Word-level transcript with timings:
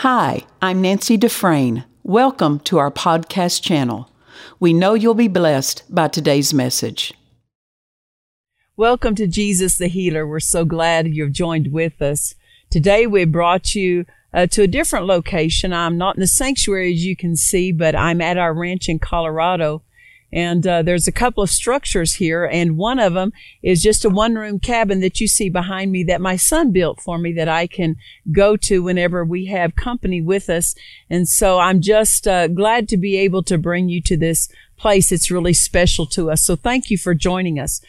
Hi, 0.00 0.42
I'm 0.60 0.82
Nancy 0.82 1.16
Dufresne. 1.16 1.86
Welcome 2.02 2.60
to 2.60 2.76
our 2.76 2.90
podcast 2.90 3.62
channel. 3.62 4.10
We 4.60 4.74
know 4.74 4.92
you'll 4.92 5.14
be 5.14 5.26
blessed 5.26 5.84
by 5.88 6.08
today's 6.08 6.52
message. 6.52 7.14
Welcome 8.76 9.14
to 9.14 9.26
Jesus 9.26 9.78
the 9.78 9.88
Healer. 9.88 10.26
We're 10.26 10.38
so 10.38 10.66
glad 10.66 11.14
you've 11.14 11.32
joined 11.32 11.72
with 11.72 12.02
us. 12.02 12.34
Today 12.70 13.06
we 13.06 13.24
brought 13.24 13.74
you 13.74 14.04
uh, 14.34 14.46
to 14.48 14.64
a 14.64 14.66
different 14.66 15.06
location. 15.06 15.72
I'm 15.72 15.96
not 15.96 16.16
in 16.16 16.20
the 16.20 16.26
sanctuary 16.26 16.92
as 16.92 17.02
you 17.02 17.16
can 17.16 17.34
see, 17.34 17.72
but 17.72 17.96
I'm 17.96 18.20
at 18.20 18.36
our 18.36 18.52
ranch 18.52 18.90
in 18.90 18.98
Colorado. 18.98 19.82
And 20.36 20.66
uh, 20.66 20.82
there's 20.82 21.08
a 21.08 21.12
couple 21.12 21.42
of 21.42 21.48
structures 21.48 22.16
here, 22.16 22.44
and 22.44 22.76
one 22.76 22.98
of 22.98 23.14
them 23.14 23.32
is 23.62 23.82
just 23.82 24.04
a 24.04 24.10
one 24.10 24.34
room 24.34 24.60
cabin 24.60 25.00
that 25.00 25.18
you 25.18 25.26
see 25.26 25.48
behind 25.48 25.90
me 25.90 26.04
that 26.04 26.20
my 26.20 26.36
son 26.36 26.72
built 26.72 27.00
for 27.00 27.16
me 27.16 27.32
that 27.32 27.48
I 27.48 27.66
can 27.66 27.96
go 28.30 28.54
to 28.58 28.82
whenever 28.82 29.24
we 29.24 29.46
have 29.46 29.76
company 29.76 30.20
with 30.20 30.50
us. 30.50 30.74
And 31.08 31.26
so 31.26 31.58
I'm 31.58 31.80
just 31.80 32.28
uh, 32.28 32.48
glad 32.48 32.86
to 32.90 32.98
be 32.98 33.16
able 33.16 33.42
to 33.44 33.56
bring 33.56 33.88
you 33.88 34.02
to 34.02 34.16
this 34.18 34.50
place. 34.76 35.10
It's 35.10 35.30
really 35.30 35.54
special 35.54 36.04
to 36.08 36.30
us. 36.30 36.44
So 36.44 36.54
thank 36.54 36.90
you 36.90 36.98
for 36.98 37.14
joining 37.14 37.58
us. 37.58 37.80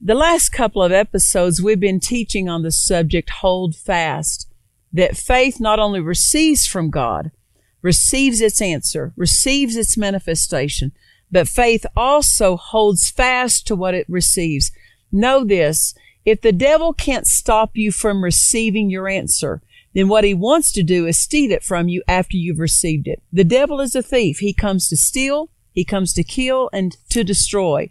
The 0.00 0.14
last 0.14 0.50
couple 0.50 0.84
of 0.84 0.92
episodes, 0.92 1.60
we've 1.60 1.80
been 1.80 1.98
teaching 1.98 2.48
on 2.48 2.62
the 2.62 2.70
subject 2.70 3.28
hold 3.40 3.74
fast, 3.74 4.48
that 4.92 5.16
faith 5.16 5.58
not 5.58 5.80
only 5.80 5.98
receives 5.98 6.64
from 6.64 6.90
God, 6.90 7.32
receives 7.82 8.40
its 8.40 8.62
answer, 8.62 9.12
receives 9.16 9.74
its 9.74 9.96
manifestation, 9.96 10.92
but 11.30 11.48
faith 11.48 11.84
also 11.96 12.56
holds 12.56 13.10
fast 13.10 13.66
to 13.66 13.76
what 13.76 13.94
it 13.94 14.06
receives. 14.08 14.70
Know 15.12 15.44
this. 15.44 15.94
If 16.24 16.40
the 16.40 16.52
devil 16.52 16.92
can't 16.92 17.26
stop 17.26 17.70
you 17.74 17.92
from 17.92 18.24
receiving 18.24 18.90
your 18.90 19.08
answer, 19.08 19.62
then 19.94 20.08
what 20.08 20.24
he 20.24 20.34
wants 20.34 20.72
to 20.72 20.82
do 20.82 21.06
is 21.06 21.18
steal 21.18 21.50
it 21.50 21.62
from 21.62 21.88
you 21.88 22.02
after 22.06 22.36
you've 22.36 22.58
received 22.58 23.08
it. 23.08 23.22
The 23.32 23.44
devil 23.44 23.80
is 23.80 23.94
a 23.94 24.02
thief. 24.02 24.38
He 24.38 24.52
comes 24.52 24.88
to 24.88 24.96
steal, 24.96 25.50
he 25.72 25.84
comes 25.84 26.12
to 26.14 26.24
kill 26.24 26.68
and 26.72 26.96
to 27.10 27.24
destroy. 27.24 27.88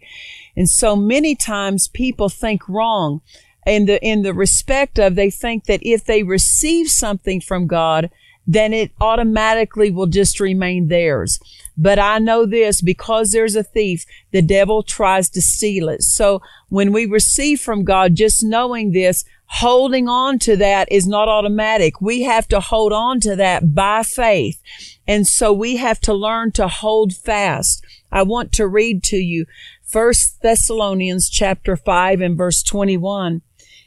And 0.56 0.68
so 0.68 0.94
many 0.96 1.34
times 1.34 1.88
people 1.88 2.28
think 2.28 2.68
wrong 2.68 3.20
in 3.66 3.86
the, 3.86 4.02
in 4.04 4.22
the 4.22 4.34
respect 4.34 4.98
of 4.98 5.14
they 5.14 5.30
think 5.30 5.64
that 5.64 5.80
if 5.82 6.04
they 6.04 6.22
receive 6.22 6.88
something 6.88 7.40
from 7.40 7.66
God, 7.66 8.10
then 8.48 8.72
it 8.72 8.90
automatically 8.98 9.90
will 9.90 10.06
just 10.06 10.40
remain 10.40 10.88
theirs. 10.88 11.38
But 11.76 11.98
I 11.98 12.18
know 12.18 12.46
this 12.46 12.80
because 12.80 13.30
there's 13.30 13.54
a 13.54 13.62
thief, 13.62 14.06
the 14.32 14.40
devil 14.40 14.82
tries 14.82 15.28
to 15.30 15.42
steal 15.42 15.90
it. 15.90 16.02
So 16.02 16.40
when 16.70 16.90
we 16.90 17.04
receive 17.04 17.60
from 17.60 17.84
God, 17.84 18.14
just 18.14 18.42
knowing 18.42 18.92
this, 18.92 19.24
holding 19.44 20.08
on 20.08 20.38
to 20.40 20.56
that 20.56 20.90
is 20.90 21.06
not 21.06 21.28
automatic. 21.28 22.00
We 22.00 22.22
have 22.22 22.48
to 22.48 22.58
hold 22.58 22.92
on 22.92 23.20
to 23.20 23.36
that 23.36 23.74
by 23.74 24.02
faith. 24.02 24.60
And 25.06 25.26
so 25.26 25.52
we 25.52 25.76
have 25.76 26.00
to 26.00 26.14
learn 26.14 26.50
to 26.52 26.68
hold 26.68 27.14
fast. 27.14 27.84
I 28.10 28.22
want 28.22 28.52
to 28.52 28.66
read 28.66 29.02
to 29.04 29.16
you 29.16 29.44
First 29.84 30.40
Thessalonians 30.40 31.28
chapter 31.28 31.76
5 31.76 32.22
and 32.22 32.36
verse 32.36 32.62
21. 32.62 33.42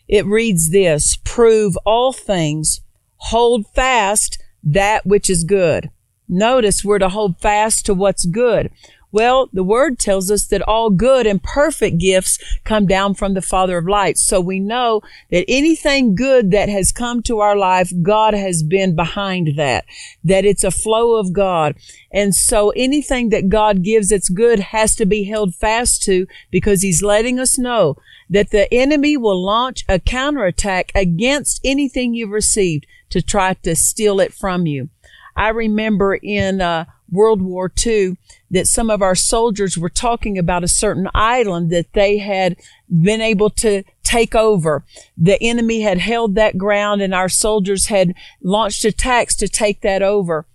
It 0.08 0.26
reads 0.26 0.70
this, 0.70 1.18
prove 1.24 1.76
all 1.84 2.14
things, 2.14 2.82
hold 3.18 3.66
fast 3.74 4.41
that 4.64 5.06
which 5.06 5.30
is 5.30 5.44
good. 5.44 5.90
Notice 6.28 6.84
we're 6.84 7.00
to 7.00 7.10
hold 7.10 7.38
fast 7.40 7.86
to 7.86 7.94
what's 7.94 8.26
good. 8.26 8.72
Well, 9.12 9.50
the 9.52 9.64
word 9.64 10.00
tells 10.00 10.32
us 10.32 10.48
that 10.48 10.62
all 10.62 10.90
good 10.90 11.28
and 11.28 11.44
perfect 11.44 11.98
gifts 11.98 12.40
come 12.64 12.86
down 12.86 13.16
from 13.16 13.34
the 13.34 13.42
Father 13.42 13.78
of 13.78 13.88
lights. 13.88 14.26
So 14.26 14.40
we 14.40 14.60
know 14.60 15.02
that 15.30 15.46
anything 15.50 16.16
good 16.16 16.52
that 16.52 16.70
has 16.70 16.94
come 16.94 17.22
to 17.24 17.40
our 17.40 17.58
life, 17.58 17.92
God 18.02 18.34
has 18.34 18.64
been 18.64 18.96
behind 18.96 19.58
that, 19.58 19.86
that 20.24 20.46
it's 20.46 20.64
a 20.64 20.72
flow 20.72 21.20
of 21.20 21.34
God. 21.34 21.76
And 22.12 22.34
so 22.34 22.70
anything 22.72 23.30
that 23.30 23.50
God 23.50 23.84
gives 23.84 24.10
that's 24.10 24.30
good 24.30 24.60
has 24.60 24.96
to 24.96 25.06
be 25.06 25.26
held 25.26 25.56
fast 25.56 26.04
to 26.04 26.26
because 26.50 26.82
he's 26.82 27.04
letting 27.04 27.38
us 27.38 27.60
know 27.60 27.98
that 28.30 28.52
the 28.52 28.74
enemy 28.74 29.18
will 29.18 29.44
launch 29.44 29.84
a 29.90 30.00
counterattack 30.00 30.92
against 30.96 31.60
anything 31.66 32.14
you've 32.14 32.30
received 32.30 32.88
to 33.12 33.22
try 33.22 33.54
to 33.54 33.76
steal 33.76 34.20
it 34.20 34.34
from 34.34 34.66
you. 34.66 34.90
I 35.36 35.50
remember 35.50 36.16
in 36.16 36.62
uh, 36.62 36.86
World 37.12 37.42
War 37.42 37.72
II 37.86 38.18
that 38.50 38.68
some 38.68 38.90
of 38.90 39.02
our 39.02 39.16
soldiers 39.16 39.78
were 39.78 39.90
talking 39.90 40.38
about 40.38 40.64
a 40.64 40.70
certain 40.70 41.10
island 41.14 41.70
that 41.72 41.94
they 41.94 42.18
had 42.18 42.58
been 42.90 43.22
able 43.22 43.50
to 43.50 43.84
take 44.04 44.36
over. 44.36 44.86
The 45.18 45.42
enemy 45.42 45.82
had 45.82 46.00
held 46.00 46.36
that 46.36 46.58
ground 46.58 47.02
and 47.02 47.14
our 47.14 47.30
soldiers 47.30 47.88
had 47.88 48.14
launched 48.42 48.84
attacks 48.86 49.36
to 49.38 49.48
take 49.48 49.82
that 49.82 50.02
over. 50.02 50.48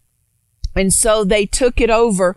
And 0.74 0.92
so 0.92 1.24
they 1.24 1.46
took 1.46 1.80
it 1.80 1.90
over 1.90 2.36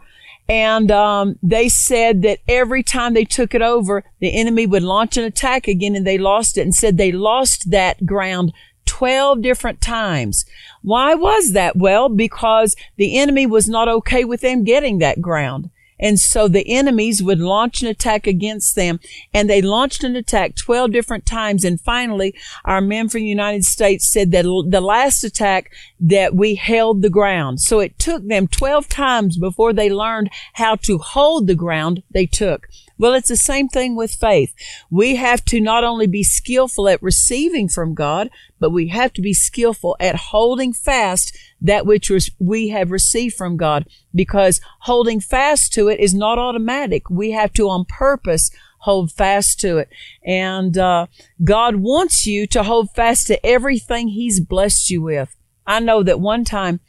and 0.50 0.90
um, 0.90 1.38
they 1.44 1.70
said 1.70 2.24
that 2.24 2.40
every 2.48 2.82
time 2.82 3.14
they 3.14 3.26
took 3.26 3.54
it 3.54 3.62
over, 3.62 4.04
the 4.20 4.34
enemy 4.34 4.66
would 4.66 4.82
launch 4.82 5.16
an 5.16 5.24
attack 5.24 5.68
again 5.68 5.96
and 5.96 6.08
they 6.08 6.18
lost 6.18 6.58
it 6.58 6.62
and 6.62 6.74
said 6.74 6.98
they 6.98 7.12
lost 7.12 7.70
that 7.70 8.04
ground 8.06 8.52
12 8.90 9.44
different 9.44 9.82
times. 9.82 10.46
Why 10.82 11.14
was 11.14 11.54
that? 11.54 11.78
Well, 11.78 12.10
because 12.10 12.76
the 12.98 13.20
enemy 13.20 13.46
was 13.46 13.70
not 13.70 13.88
okay 13.88 14.26
with 14.26 14.42
them 14.42 14.64
getting 14.64 14.98
that 14.98 15.22
ground. 15.22 15.70
And 16.00 16.18
so 16.18 16.48
the 16.48 16.68
enemies 16.68 17.22
would 17.22 17.40
launch 17.40 17.82
an 17.82 17.88
attack 17.88 18.26
against 18.26 18.76
them. 18.76 19.00
And 19.34 19.48
they 19.50 19.62
launched 19.62 20.04
an 20.04 20.16
attack 20.16 20.56
12 20.56 20.92
different 20.92 21.26
times. 21.26 21.64
And 21.64 21.80
finally, 21.80 22.34
our 22.66 22.82
men 22.82 23.10
from 23.10 23.22
the 23.22 23.28
United 23.28 23.66
States 23.66 24.12
said 24.12 24.32
that 24.32 24.44
the 24.44 24.82
last 24.82 25.24
attack 25.24 25.72
that 26.00 26.34
we 26.34 26.56
held 26.56 27.02
the 27.02 27.10
ground. 27.10 27.62
So 27.62 27.80
it 27.80 28.00
took 28.00 28.26
them 28.28 28.48
12 28.48 28.88
times 28.90 29.38
before 29.38 29.74
they 29.74 29.92
learned 29.92 30.32
how 30.54 30.76
to 30.78 30.98
hold 30.98 31.46
the 31.46 31.56
ground 31.56 32.02
they 32.10 32.26
took. 32.26 32.68
Well, 33.00 33.14
it's 33.14 33.30
the 33.30 33.38
same 33.38 33.70
thing 33.70 33.96
with 33.96 34.12
faith. 34.12 34.54
We 34.92 35.16
have 35.16 35.46
to 35.46 35.62
not 35.62 35.86
only 35.86 36.06
be 36.06 36.22
skillful 36.22 36.90
at 36.90 37.02
receiving 37.02 37.70
from 37.70 37.94
God, 37.94 38.30
but 38.60 38.72
we 38.72 38.90
have 38.90 39.14
to 39.14 39.22
be 39.22 39.34
skillful 39.34 39.96
at 40.02 40.16
holding 40.16 40.74
fast 40.74 41.36
that 41.62 41.86
which 41.86 42.12
we 42.40 42.68
have 42.70 42.92
received 42.92 43.36
from 43.36 43.56
God 43.56 43.88
because 44.14 44.60
holding 44.82 45.22
fast 45.22 45.72
to 45.74 45.88
it 45.88 46.02
is 46.02 46.14
not 46.14 46.38
automatic. 46.38 47.10
We 47.10 47.32
have 47.32 47.54
to 47.54 47.70
on 47.70 47.86
purpose 47.86 48.52
hold 48.80 49.14
fast 49.14 49.62
to 49.62 49.78
it. 49.78 49.90
And 50.26 50.78
uh, 50.78 51.08
God 51.42 51.78
wants 51.78 52.28
you 52.28 52.48
to 52.48 52.64
hold 52.64 52.92
fast 52.92 53.28
to 53.28 53.46
everything 53.46 54.10
He's 54.10 54.42
blessed 54.42 54.90
you 54.90 55.02
with. 55.02 55.36
I 55.66 55.80
know 55.80 56.04
that 56.04 56.20
one 56.20 56.44
time 56.44 56.82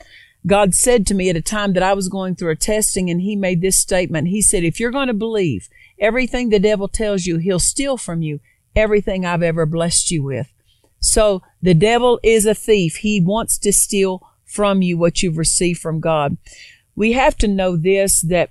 God 0.44 0.74
said 0.74 1.06
to 1.06 1.14
me 1.14 1.28
at 1.28 1.36
a 1.36 1.42
time 1.42 1.74
that 1.74 1.82
I 1.82 1.92
was 1.92 2.08
going 2.08 2.34
through 2.34 2.52
a 2.52 2.56
testing 2.56 3.10
and 3.10 3.20
He 3.20 3.36
made 3.36 3.60
this 3.60 3.78
statement. 3.78 4.28
He 4.28 4.42
said, 4.42 4.64
if 4.64 4.80
you're 4.80 4.90
going 4.90 5.08
to 5.08 5.14
believe 5.14 5.68
Everything 6.00 6.48
the 6.48 6.58
devil 6.58 6.88
tells 6.88 7.26
you, 7.26 7.36
he'll 7.36 7.58
steal 7.58 7.96
from 7.96 8.22
you 8.22 8.40
everything 8.74 9.24
I've 9.24 9.42
ever 9.42 9.66
blessed 9.66 10.10
you 10.10 10.22
with. 10.22 10.52
So 11.00 11.42
the 11.62 11.74
devil 11.74 12.18
is 12.22 12.46
a 12.46 12.54
thief. 12.54 12.96
He 12.96 13.20
wants 13.20 13.58
to 13.58 13.72
steal 13.72 14.26
from 14.44 14.82
you 14.82 14.98
what 14.98 15.22
you've 15.22 15.38
received 15.38 15.80
from 15.80 16.00
God. 16.00 16.36
We 16.96 17.12
have 17.12 17.36
to 17.38 17.48
know 17.48 17.76
this 17.76 18.20
that 18.22 18.50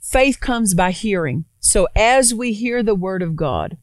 faith 0.00 0.40
comes 0.40 0.74
by 0.74 0.90
hearing. 0.90 1.44
So 1.60 1.88
as 1.94 2.34
we 2.34 2.52
hear 2.52 2.82
the 2.82 2.94
word 2.94 3.22
of 3.22 3.36
God, 3.36 3.78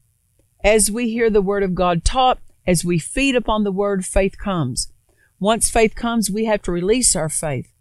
as 0.62 0.90
we 0.90 1.10
hear 1.10 1.30
the 1.30 1.42
word 1.42 1.62
of 1.62 1.74
God 1.74 2.04
taught, 2.04 2.38
as 2.66 2.84
we 2.84 2.98
feed 2.98 3.34
upon 3.34 3.64
the 3.64 3.72
word, 3.72 4.04
faith 4.04 4.36
comes. 4.38 4.92
Once 5.40 5.70
faith 5.70 5.94
comes, 5.94 6.30
we 6.30 6.44
have 6.44 6.62
to 6.62 6.72
release 6.72 7.14
our 7.14 7.28
faith. 7.28 7.72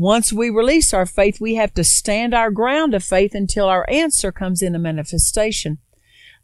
Once 0.00 0.32
we 0.32 0.48
release 0.48 0.94
our 0.94 1.04
faith, 1.04 1.42
we 1.42 1.56
have 1.56 1.74
to 1.74 1.84
stand 1.84 2.32
our 2.32 2.50
ground 2.50 2.94
of 2.94 3.04
faith 3.04 3.34
until 3.34 3.66
our 3.66 3.84
answer 3.90 4.32
comes 4.32 4.62
in 4.62 4.74
a 4.74 4.78
manifestation. 4.78 5.76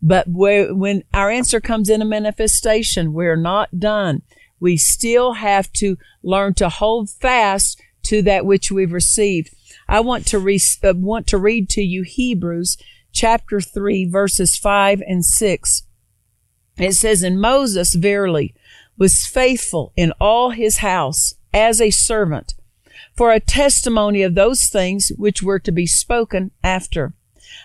But 0.02 0.26
when 0.28 1.04
our 1.14 1.30
answer 1.30 1.58
comes 1.58 1.88
in 1.88 2.02
a 2.02 2.04
manifestation, 2.04 3.14
we're 3.14 3.34
not 3.34 3.80
done. 3.80 4.20
We 4.60 4.76
still 4.76 5.32
have 5.32 5.72
to 5.72 5.96
learn 6.22 6.52
to 6.56 6.68
hold 6.68 7.08
fast 7.08 7.80
to 8.02 8.20
that 8.24 8.44
which 8.44 8.70
we've 8.70 8.92
received. 8.92 9.54
I 9.88 10.00
want 10.00 10.26
to 10.26 10.38
re- 10.38 10.60
uh, 10.84 10.92
want 10.94 11.26
to 11.28 11.38
read 11.38 11.70
to 11.70 11.80
you 11.80 12.02
Hebrews 12.02 12.76
chapter 13.10 13.62
3 13.62 14.04
verses 14.04 14.58
5 14.58 15.00
and 15.06 15.24
6. 15.24 15.82
It 16.76 16.92
says, 16.92 17.22
And 17.22 17.40
Moses 17.40 17.94
verily 17.94 18.54
was 18.98 19.26
faithful 19.26 19.94
in 19.96 20.12
all 20.20 20.50
his 20.50 20.78
house 20.78 21.32
as 21.54 21.80
a 21.80 21.88
servant 21.88 22.52
for 23.16 23.32
a 23.32 23.40
testimony 23.40 24.22
of 24.22 24.34
those 24.34 24.68
things 24.68 25.10
which 25.16 25.42
were 25.42 25.58
to 25.58 25.72
be 25.72 25.86
spoken 25.86 26.50
after. 26.62 27.14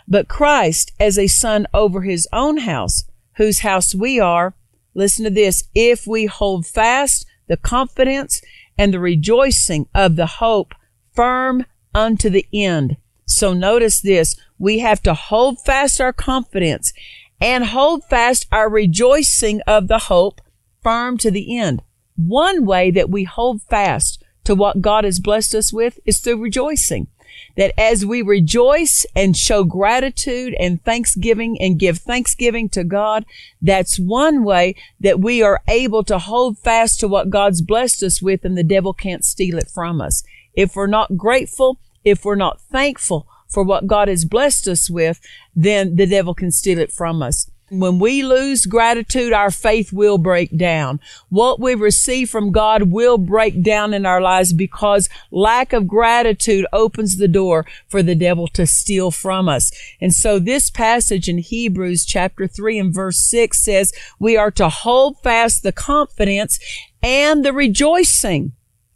But 0.07 0.27
Christ 0.27 0.91
as 0.99 1.17
a 1.17 1.27
son 1.27 1.67
over 1.73 2.01
his 2.01 2.27
own 2.31 2.59
house, 2.59 3.03
whose 3.35 3.59
house 3.59 3.93
we 3.93 4.19
are, 4.19 4.55
listen 4.93 5.25
to 5.25 5.31
this, 5.31 5.63
if 5.75 6.07
we 6.07 6.25
hold 6.25 6.65
fast 6.65 7.25
the 7.47 7.57
confidence 7.57 8.41
and 8.77 8.93
the 8.93 8.99
rejoicing 8.99 9.87
of 9.93 10.15
the 10.15 10.25
hope 10.25 10.73
firm 11.13 11.65
unto 11.93 12.29
the 12.29 12.47
end. 12.53 12.97
So 13.25 13.53
notice 13.53 14.01
this, 14.01 14.35
we 14.57 14.79
have 14.79 15.01
to 15.03 15.13
hold 15.13 15.59
fast 15.59 15.99
our 15.99 16.13
confidence 16.13 16.93
and 17.39 17.65
hold 17.65 18.05
fast 18.05 18.45
our 18.51 18.69
rejoicing 18.69 19.61
of 19.67 19.87
the 19.87 19.97
hope 19.97 20.41
firm 20.81 21.17
to 21.17 21.31
the 21.31 21.57
end. 21.57 21.81
One 22.15 22.65
way 22.65 22.91
that 22.91 23.09
we 23.09 23.23
hold 23.23 23.61
fast 23.63 24.23
to 24.51 24.55
what 24.55 24.81
God 24.81 25.05
has 25.05 25.19
blessed 25.19 25.55
us 25.55 25.71
with 25.71 25.97
is 26.05 26.19
through 26.19 26.41
rejoicing. 26.41 27.07
That 27.55 27.73
as 27.77 28.05
we 28.05 28.21
rejoice 28.21 29.05
and 29.15 29.35
show 29.35 29.63
gratitude 29.63 30.53
and 30.59 30.83
thanksgiving 30.83 31.57
and 31.61 31.79
give 31.79 31.99
thanksgiving 31.99 32.67
to 32.69 32.83
God, 32.83 33.25
that's 33.61 33.97
one 33.97 34.43
way 34.43 34.75
that 34.99 35.21
we 35.21 35.41
are 35.41 35.61
able 35.69 36.03
to 36.03 36.19
hold 36.19 36.57
fast 36.57 36.99
to 36.99 37.07
what 37.07 37.29
God's 37.29 37.61
blessed 37.61 38.03
us 38.03 38.21
with 38.21 38.43
and 38.43 38.57
the 38.57 38.63
devil 38.63 38.93
can't 38.93 39.23
steal 39.23 39.57
it 39.57 39.69
from 39.69 40.01
us. 40.01 40.21
If 40.53 40.75
we're 40.75 40.87
not 40.87 41.15
grateful, 41.15 41.79
if 42.03 42.25
we're 42.25 42.35
not 42.35 42.59
thankful 42.59 43.27
for 43.47 43.63
what 43.63 43.87
God 43.87 44.09
has 44.09 44.25
blessed 44.25 44.67
us 44.67 44.89
with, 44.89 45.21
then 45.55 45.95
the 45.95 46.07
devil 46.07 46.33
can 46.33 46.51
steal 46.51 46.77
it 46.77 46.91
from 46.91 47.21
us. 47.21 47.49
When 47.71 47.99
we 47.99 48.21
lose 48.21 48.65
gratitude, 48.65 49.31
our 49.31 49.49
faith 49.49 49.93
will 49.93 50.17
break 50.17 50.57
down. 50.57 50.99
What 51.29 51.57
we 51.57 51.73
receive 51.73 52.29
from 52.29 52.51
God 52.51 52.91
will 52.91 53.17
break 53.17 53.63
down 53.63 53.93
in 53.93 54.05
our 54.05 54.19
lives 54.19 54.51
because 54.51 55.07
lack 55.31 55.71
of 55.71 55.87
gratitude 55.87 56.65
opens 56.73 57.15
the 57.15 57.29
door 57.29 57.65
for 57.87 58.03
the 58.03 58.13
devil 58.13 58.49
to 58.49 58.67
steal 58.67 59.09
from 59.09 59.47
us. 59.47 59.71
And 60.01 60.13
so 60.13 60.37
this 60.37 60.69
passage 60.69 61.29
in 61.29 61.37
Hebrews 61.37 62.03
chapter 62.03 62.45
3 62.45 62.77
and 62.77 62.93
verse 62.93 63.19
6 63.29 63.63
says 63.63 63.93
we 64.19 64.35
are 64.35 64.51
to 64.51 64.67
hold 64.67 65.21
fast 65.23 65.63
the 65.63 65.71
confidence 65.71 66.59
and 67.01 67.45
the 67.45 67.53
rejoicing 67.53 68.51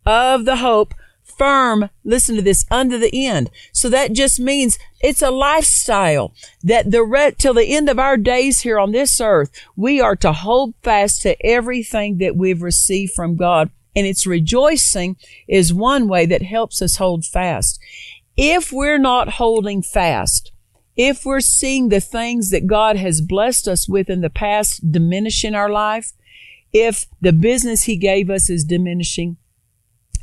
of 0.05 0.43
the 0.43 0.57
hope 0.57 0.93
firm, 1.37 1.89
listen 2.03 2.35
to 2.35 2.41
this, 2.41 2.65
under 2.71 2.97
the 2.97 3.25
end. 3.25 3.49
So 3.71 3.89
that 3.89 4.13
just 4.13 4.39
means 4.39 4.77
it's 5.01 5.21
a 5.21 5.31
lifestyle 5.31 6.33
that 6.63 6.91
the 6.91 7.03
re- 7.03 7.33
till 7.37 7.53
the 7.53 7.65
end 7.65 7.89
of 7.89 7.99
our 7.99 8.17
days 8.17 8.61
here 8.61 8.79
on 8.79 8.91
this 8.91 9.19
earth, 9.21 9.51
we 9.75 10.01
are 10.01 10.15
to 10.17 10.33
hold 10.33 10.73
fast 10.83 11.21
to 11.23 11.45
everything 11.45 12.17
that 12.17 12.35
we've 12.35 12.61
received 12.61 13.13
from 13.13 13.35
God. 13.35 13.69
And 13.95 14.05
it's 14.05 14.27
rejoicing 14.27 15.15
is 15.47 15.73
one 15.73 16.07
way 16.07 16.25
that 16.25 16.41
helps 16.41 16.81
us 16.81 16.97
hold 16.97 17.25
fast. 17.25 17.79
If 18.35 18.71
we're 18.71 18.99
not 18.99 19.33
holding 19.33 19.81
fast, 19.81 20.51
if 20.97 21.25
we're 21.25 21.41
seeing 21.41 21.89
the 21.89 21.99
things 21.99 22.51
that 22.51 22.67
God 22.67 22.97
has 22.97 23.21
blessed 23.21 23.67
us 23.67 23.87
with 23.87 24.09
in 24.09 24.21
the 24.21 24.29
past 24.29 24.91
diminish 24.91 25.43
in 25.43 25.55
our 25.55 25.69
life, 25.69 26.13
if 26.73 27.05
the 27.21 27.33
business 27.33 27.83
He 27.83 27.95
gave 27.95 28.29
us 28.29 28.49
is 28.49 28.63
diminishing, 28.63 29.37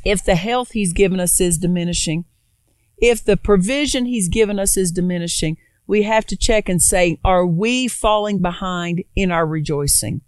if 0.05 0.25
the 0.25 0.35
health 0.35 0.73
he's 0.73 0.93
given 0.93 1.21
us 1.21 1.41
is 1.41 1.59
diminishing, 1.59 2.25
if 2.99 3.25
the 3.25 3.37
provision 3.37 4.07
he's 4.07 4.29
given 4.29 4.59
us 4.59 4.77
is 4.77 4.93
diminishing, 4.93 5.57
we 5.87 6.03
have 6.03 6.25
to 6.27 6.37
check 6.37 6.69
and 6.69 6.81
say, 6.81 7.19
are 7.25 7.45
we 7.47 7.89
falling 7.89 8.41
behind 8.41 9.03
in 9.17 9.31
our 9.31 9.47
rejoicing? 9.47 10.21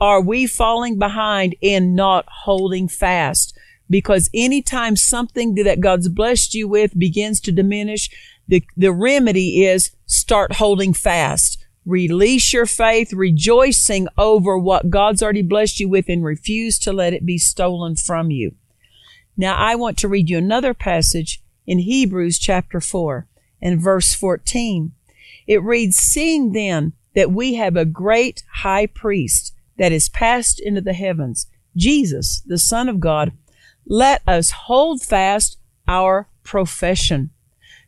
Are 0.00 0.20
we 0.20 0.46
falling 0.46 0.98
behind 0.98 1.54
in 1.60 1.94
not 1.94 2.24
holding 2.44 2.88
fast? 2.88 3.56
Because 3.88 4.30
anytime 4.32 4.96
something 4.96 5.54
that 5.54 5.80
God's 5.80 6.08
blessed 6.08 6.54
you 6.54 6.68
with 6.68 6.98
begins 6.98 7.40
to 7.42 7.52
diminish, 7.52 8.08
the, 8.48 8.64
the 8.76 8.92
remedy 8.92 9.64
is 9.64 9.94
start 10.06 10.54
holding 10.54 10.94
fast. 10.94 11.64
Release 11.84 12.52
your 12.52 12.66
faith, 12.66 13.12
rejoicing 13.12 14.06
over 14.16 14.58
what 14.58 14.90
God's 14.90 15.22
already 15.22 15.42
blessed 15.42 15.80
you 15.80 15.88
with 15.88 16.08
and 16.08 16.24
refuse 16.24 16.78
to 16.80 16.92
let 16.92 17.12
it 17.12 17.26
be 17.26 17.38
stolen 17.38 17.96
from 17.96 18.30
you. 18.30 18.54
Now 19.36 19.56
I 19.56 19.74
want 19.74 19.98
to 19.98 20.08
read 20.08 20.28
you 20.28 20.38
another 20.38 20.74
passage 20.74 21.42
in 21.66 21.80
Hebrews 21.80 22.38
chapter 22.38 22.80
4 22.80 23.26
and 23.62 23.80
verse 23.80 24.14
14. 24.14 24.92
It 25.46 25.62
reads, 25.62 25.96
Seeing 25.96 26.52
then 26.52 26.92
that 27.14 27.30
we 27.30 27.54
have 27.54 27.76
a 27.76 27.84
great 27.84 28.44
high 28.54 28.86
priest 28.86 29.54
that 29.78 29.92
is 29.92 30.08
passed 30.08 30.60
into 30.60 30.80
the 30.80 30.92
heavens, 30.92 31.46
Jesus, 31.76 32.40
the 32.46 32.58
Son 32.58 32.88
of 32.88 33.00
God, 33.00 33.32
let 33.86 34.22
us 34.26 34.50
hold 34.50 35.02
fast 35.02 35.58
our 35.88 36.28
profession. 36.42 37.30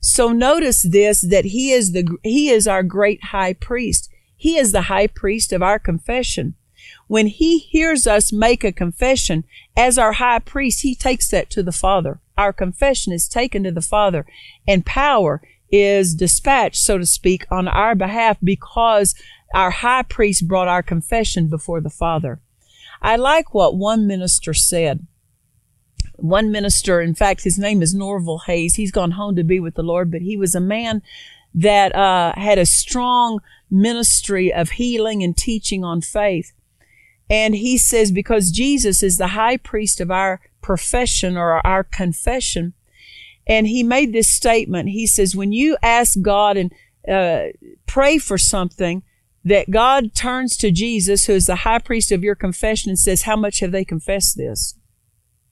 So 0.00 0.32
notice 0.32 0.82
this, 0.82 1.20
that 1.20 1.46
he 1.46 1.70
is 1.70 1.92
the, 1.92 2.06
he 2.22 2.50
is 2.50 2.66
our 2.66 2.82
great 2.82 3.24
high 3.24 3.52
priest. 3.52 4.08
He 4.36 4.56
is 4.56 4.72
the 4.72 4.82
high 4.82 5.06
priest 5.06 5.52
of 5.52 5.62
our 5.62 5.78
confession. 5.78 6.54
When 7.08 7.26
he 7.26 7.58
hears 7.58 8.06
us 8.06 8.32
make 8.32 8.64
a 8.64 8.72
confession 8.72 9.44
as 9.76 9.98
our 9.98 10.12
high 10.12 10.38
priest, 10.38 10.82
he 10.82 10.94
takes 10.94 11.28
that 11.30 11.50
to 11.50 11.62
the 11.62 11.72
Father. 11.72 12.20
Our 12.38 12.52
confession 12.52 13.12
is 13.12 13.28
taken 13.28 13.64
to 13.64 13.70
the 13.70 13.82
Father 13.82 14.26
and 14.66 14.86
power 14.86 15.42
is 15.70 16.14
dispatched, 16.14 16.76
so 16.76 16.98
to 16.98 17.06
speak, 17.06 17.46
on 17.50 17.66
our 17.66 17.94
behalf 17.94 18.36
because 18.42 19.14
our 19.54 19.70
high 19.70 20.02
priest 20.02 20.46
brought 20.46 20.68
our 20.68 20.82
confession 20.82 21.48
before 21.48 21.80
the 21.80 21.90
Father. 21.90 22.40
I 23.00 23.16
like 23.16 23.52
what 23.52 23.76
one 23.76 24.06
minister 24.06 24.54
said. 24.54 25.06
One 26.16 26.52
minister, 26.52 27.00
in 27.00 27.14
fact, 27.14 27.42
his 27.42 27.58
name 27.58 27.82
is 27.82 27.94
Norval 27.94 28.40
Hayes. 28.46 28.76
He's 28.76 28.92
gone 28.92 29.12
home 29.12 29.34
to 29.36 29.42
be 29.42 29.58
with 29.58 29.74
the 29.74 29.82
Lord, 29.82 30.10
but 30.10 30.22
he 30.22 30.36
was 30.36 30.54
a 30.54 30.60
man 30.60 31.02
that 31.54 31.94
uh, 31.94 32.32
had 32.36 32.58
a 32.58 32.66
strong 32.66 33.40
ministry 33.70 34.52
of 34.52 34.70
healing 34.70 35.22
and 35.22 35.36
teaching 35.36 35.82
on 35.82 36.00
faith. 36.00 36.52
And 37.32 37.54
he 37.54 37.78
says, 37.78 38.12
because 38.12 38.50
Jesus 38.50 39.02
is 39.02 39.16
the 39.16 39.28
high 39.28 39.56
priest 39.56 40.02
of 40.02 40.10
our 40.10 40.42
profession 40.60 41.38
or 41.38 41.66
our 41.66 41.82
confession, 41.82 42.74
and 43.46 43.66
he 43.66 43.82
made 43.82 44.12
this 44.12 44.28
statement. 44.28 44.90
He 44.90 45.06
says, 45.06 45.34
when 45.34 45.50
you 45.50 45.78
ask 45.82 46.20
God 46.20 46.58
and 46.58 46.72
uh, 47.08 47.56
pray 47.86 48.18
for 48.18 48.36
something, 48.36 49.02
that 49.46 49.70
God 49.70 50.14
turns 50.14 50.58
to 50.58 50.70
Jesus, 50.70 51.24
who 51.24 51.32
is 51.32 51.46
the 51.46 51.56
high 51.56 51.78
priest 51.78 52.12
of 52.12 52.22
your 52.22 52.34
confession, 52.34 52.90
and 52.90 52.98
says, 52.98 53.22
How 53.22 53.34
much 53.34 53.60
have 53.60 53.72
they 53.72 53.84
confessed 53.84 54.36
this? 54.36 54.76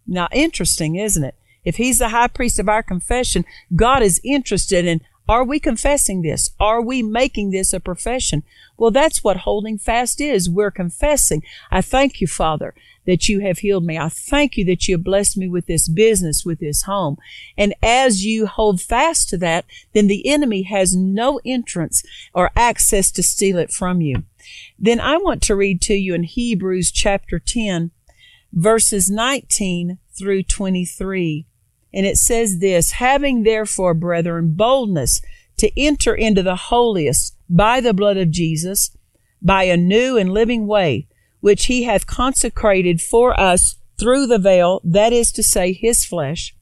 Now, 0.06 0.28
interesting, 0.32 0.96
isn't 0.96 1.24
it? 1.24 1.34
If 1.64 1.76
he's 1.76 1.98
the 1.98 2.10
high 2.10 2.28
priest 2.28 2.58
of 2.58 2.68
our 2.68 2.82
confession, 2.82 3.44
God 3.74 4.02
is 4.02 4.20
interested 4.22 4.84
in 4.84 5.00
are 5.30 5.44
we 5.44 5.60
confessing 5.60 6.22
this? 6.22 6.50
Are 6.58 6.82
we 6.82 7.04
making 7.04 7.52
this 7.52 7.72
a 7.72 7.78
profession? 7.78 8.42
Well, 8.76 8.90
that's 8.90 9.22
what 9.22 9.36
holding 9.36 9.78
fast 9.78 10.20
is. 10.20 10.50
We're 10.50 10.72
confessing. 10.72 11.44
I 11.70 11.82
thank 11.82 12.20
you, 12.20 12.26
Father, 12.26 12.74
that 13.06 13.28
you 13.28 13.38
have 13.38 13.60
healed 13.60 13.84
me. 13.84 13.96
I 13.96 14.08
thank 14.08 14.56
you 14.56 14.64
that 14.64 14.88
you 14.88 14.96
have 14.96 15.04
blessed 15.04 15.36
me 15.36 15.48
with 15.48 15.66
this 15.66 15.86
business, 15.86 16.44
with 16.44 16.58
this 16.58 16.82
home. 16.82 17.16
And 17.56 17.74
as 17.80 18.24
you 18.24 18.48
hold 18.48 18.80
fast 18.80 19.28
to 19.28 19.38
that, 19.38 19.66
then 19.92 20.08
the 20.08 20.28
enemy 20.28 20.62
has 20.62 20.96
no 20.96 21.40
entrance 21.44 22.02
or 22.34 22.50
access 22.56 23.12
to 23.12 23.22
steal 23.22 23.56
it 23.56 23.70
from 23.70 24.00
you. 24.00 24.24
Then 24.80 24.98
I 24.98 25.16
want 25.16 25.42
to 25.42 25.54
read 25.54 25.80
to 25.82 25.94
you 25.94 26.12
in 26.12 26.24
Hebrews 26.24 26.90
chapter 26.90 27.38
10, 27.38 27.92
verses 28.52 29.08
19 29.08 29.98
through 30.12 30.42
23. 30.42 31.46
And 31.92 32.06
it 32.06 32.16
says 32.16 32.58
this, 32.58 32.92
having 32.92 33.42
therefore, 33.42 33.94
brethren, 33.94 34.52
boldness 34.54 35.20
to 35.58 35.70
enter 35.78 36.14
into 36.14 36.42
the 36.42 36.56
holiest 36.56 37.36
by 37.48 37.80
the 37.80 37.94
blood 37.94 38.16
of 38.16 38.30
Jesus, 38.30 38.96
by 39.42 39.64
a 39.64 39.76
new 39.76 40.16
and 40.16 40.32
living 40.32 40.66
way, 40.66 41.08
which 41.40 41.66
he 41.66 41.84
hath 41.84 42.06
consecrated 42.06 43.00
for 43.00 43.38
us 43.38 43.76
through 43.98 44.26
the 44.26 44.38
veil, 44.38 44.80
that 44.84 45.12
is 45.12 45.32
to 45.32 45.42
say, 45.42 45.72
his 45.72 46.04
flesh, 46.04 46.54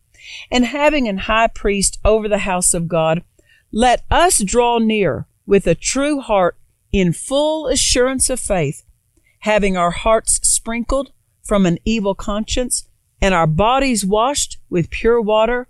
and 0.50 0.64
having 0.64 1.06
an 1.06 1.18
high 1.18 1.46
priest 1.46 1.98
over 2.04 2.28
the 2.28 2.38
house 2.38 2.74
of 2.74 2.88
God, 2.88 3.22
let 3.70 4.04
us 4.10 4.42
draw 4.42 4.78
near 4.78 5.26
with 5.46 5.66
a 5.66 5.74
true 5.74 6.20
heart 6.20 6.56
in 6.92 7.12
full 7.12 7.66
assurance 7.66 8.30
of 8.30 8.40
faith, 8.40 8.82
having 9.40 9.76
our 9.76 9.90
hearts 9.90 10.40
sprinkled 10.42 11.12
from 11.42 11.66
an 11.66 11.78
evil 11.84 12.14
conscience 12.14 12.87
and 13.20 13.34
our 13.34 13.46
bodies 13.46 14.04
washed 14.04 14.58
with 14.70 14.90
pure 14.90 15.20
water, 15.20 15.68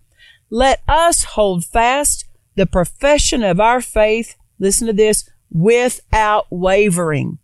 let 0.50 0.82
us 0.88 1.24
hold 1.24 1.64
fast 1.64 2.24
the 2.54 2.66
profession 2.66 3.42
of 3.42 3.60
our 3.60 3.80
faith. 3.80 4.36
Listen 4.58 4.86
to 4.86 4.92
this 4.92 5.28
without 5.50 6.46
wavering. 6.50 7.38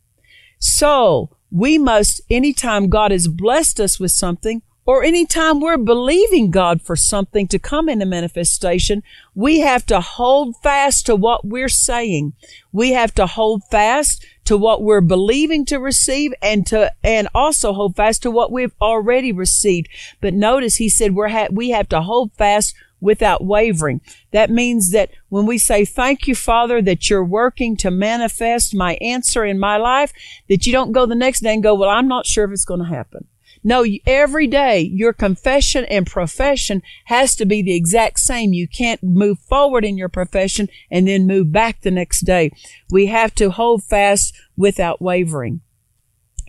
So 0.58 1.30
we 1.50 1.78
must, 1.78 2.20
anytime 2.30 2.88
God 2.88 3.10
has 3.10 3.28
blessed 3.28 3.78
us 3.80 4.00
with 4.00 4.10
something, 4.10 4.62
or 4.86 5.02
anytime 5.02 5.60
we're 5.60 5.78
believing 5.78 6.50
God 6.50 6.82
for 6.82 6.94
something 6.94 7.48
to 7.48 7.58
come 7.58 7.88
into 7.88 8.04
manifestation, 8.04 9.02
we 9.34 9.60
have 9.60 9.86
to 9.86 10.00
hold 10.00 10.56
fast 10.62 11.06
to 11.06 11.16
what 11.16 11.46
we're 11.46 11.70
saying. 11.70 12.34
We 12.70 12.92
have 12.92 13.14
to 13.14 13.26
hold 13.26 13.62
fast 13.70 14.24
to 14.44 14.56
what 14.56 14.82
we're 14.82 15.00
believing 15.00 15.64
to 15.66 15.78
receive 15.78 16.32
and 16.42 16.66
to, 16.66 16.92
and 17.02 17.28
also 17.34 17.72
hold 17.72 17.96
fast 17.96 18.22
to 18.22 18.30
what 18.30 18.52
we've 18.52 18.74
already 18.80 19.32
received. 19.32 19.88
But 20.20 20.34
notice 20.34 20.76
he 20.76 20.88
said 20.88 21.14
we're 21.14 21.28
ha- 21.28 21.48
we 21.50 21.70
have 21.70 21.88
to 21.90 22.02
hold 22.02 22.32
fast 22.32 22.74
without 23.00 23.44
wavering. 23.44 24.00
That 24.32 24.50
means 24.50 24.90
that 24.92 25.10
when 25.28 25.46
we 25.46 25.58
say, 25.58 25.84
thank 25.84 26.26
you, 26.26 26.34
Father, 26.34 26.80
that 26.82 27.10
you're 27.10 27.24
working 27.24 27.76
to 27.78 27.90
manifest 27.90 28.74
my 28.74 28.94
answer 28.94 29.44
in 29.44 29.58
my 29.58 29.76
life, 29.76 30.12
that 30.48 30.66
you 30.66 30.72
don't 30.72 30.92
go 30.92 31.04
the 31.04 31.14
next 31.14 31.40
day 31.40 31.52
and 31.52 31.62
go, 31.62 31.74
well, 31.74 31.90
I'm 31.90 32.08
not 32.08 32.26
sure 32.26 32.44
if 32.44 32.50
it's 32.50 32.64
going 32.64 32.80
to 32.80 32.86
happen. 32.86 33.26
No, 33.66 33.84
every 34.06 34.46
day 34.46 34.80
your 34.80 35.14
confession 35.14 35.86
and 35.86 36.06
profession 36.06 36.82
has 37.06 37.34
to 37.36 37.46
be 37.46 37.62
the 37.62 37.74
exact 37.74 38.20
same. 38.20 38.52
You 38.52 38.68
can't 38.68 39.02
move 39.02 39.38
forward 39.38 39.86
in 39.86 39.96
your 39.96 40.10
profession 40.10 40.68
and 40.90 41.08
then 41.08 41.26
move 41.26 41.50
back 41.50 41.80
the 41.80 41.90
next 41.90 42.20
day. 42.20 42.50
We 42.90 43.06
have 43.06 43.34
to 43.36 43.50
hold 43.50 43.82
fast 43.82 44.34
without 44.54 45.00
wavering. 45.00 45.62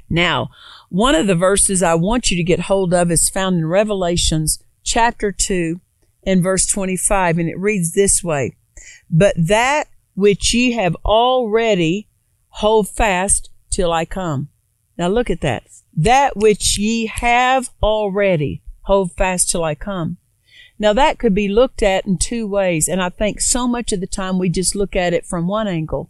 Now, 0.09 0.49
one 0.89 1.15
of 1.15 1.27
the 1.27 1.35
verses 1.35 1.81
I 1.81 1.95
want 1.95 2.29
you 2.29 2.37
to 2.37 2.43
get 2.43 2.61
hold 2.61 2.93
of 2.93 3.09
is 3.09 3.29
found 3.29 3.55
in 3.55 3.65
Revelations 3.65 4.61
chapter 4.83 5.31
2 5.31 5.79
and 6.25 6.43
verse 6.43 6.67
25, 6.67 7.37
and 7.37 7.49
it 7.49 7.57
reads 7.57 7.93
this 7.93 8.23
way 8.23 8.57
But 9.09 9.35
that 9.37 9.87
which 10.15 10.53
ye 10.53 10.73
have 10.73 10.95
already 11.05 12.09
hold 12.49 12.89
fast 12.89 13.49
till 13.69 13.91
I 13.91 14.05
come. 14.05 14.49
Now 14.97 15.07
look 15.07 15.29
at 15.29 15.41
that. 15.41 15.63
That 15.95 16.35
which 16.35 16.77
ye 16.77 17.05
have 17.07 17.69
already 17.81 18.61
hold 18.81 19.13
fast 19.13 19.49
till 19.49 19.63
I 19.63 19.75
come. 19.75 20.17
Now 20.77 20.91
that 20.93 21.19
could 21.19 21.33
be 21.33 21.47
looked 21.47 21.81
at 21.81 22.05
in 22.05 22.17
two 22.17 22.47
ways, 22.47 22.87
and 22.87 23.01
I 23.01 23.09
think 23.09 23.39
so 23.39 23.67
much 23.67 23.93
of 23.93 24.01
the 24.01 24.07
time 24.07 24.37
we 24.37 24.49
just 24.49 24.75
look 24.75 24.95
at 24.95 25.13
it 25.13 25.25
from 25.25 25.47
one 25.47 25.67
angle. 25.67 26.09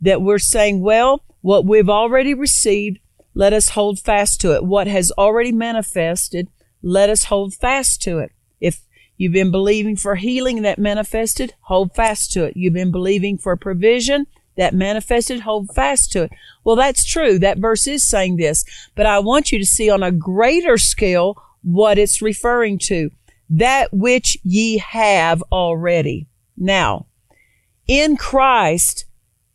That 0.00 0.20
we're 0.20 0.38
saying, 0.38 0.82
well, 0.82 1.24
what 1.40 1.64
we've 1.64 1.88
already 1.88 2.34
received, 2.34 2.98
let 3.34 3.54
us 3.54 3.70
hold 3.70 3.98
fast 3.98 4.40
to 4.42 4.54
it. 4.54 4.64
What 4.64 4.86
has 4.86 5.10
already 5.12 5.52
manifested, 5.52 6.48
let 6.82 7.08
us 7.08 7.24
hold 7.24 7.54
fast 7.54 8.02
to 8.02 8.18
it. 8.18 8.32
If 8.60 8.80
you've 9.16 9.32
been 9.32 9.50
believing 9.50 9.96
for 9.96 10.16
healing 10.16 10.60
that 10.62 10.78
manifested, 10.78 11.54
hold 11.62 11.94
fast 11.94 12.32
to 12.32 12.44
it. 12.44 12.56
You've 12.56 12.74
been 12.74 12.92
believing 12.92 13.38
for 13.38 13.56
provision 13.56 14.26
that 14.56 14.74
manifested, 14.74 15.40
hold 15.40 15.74
fast 15.74 16.12
to 16.12 16.24
it. 16.24 16.32
Well, 16.64 16.76
that's 16.76 17.04
true. 17.04 17.38
That 17.38 17.58
verse 17.58 17.86
is 17.86 18.08
saying 18.08 18.36
this, 18.36 18.64
but 18.94 19.06
I 19.06 19.18
want 19.18 19.52
you 19.52 19.58
to 19.58 19.66
see 19.66 19.88
on 19.90 20.02
a 20.02 20.12
greater 20.12 20.78
scale 20.78 21.42
what 21.62 21.98
it's 21.98 22.22
referring 22.22 22.78
to. 22.78 23.10
That 23.48 23.92
which 23.92 24.38
ye 24.42 24.78
have 24.78 25.42
already. 25.52 26.26
Now, 26.56 27.06
in 27.86 28.16
Christ, 28.16 29.04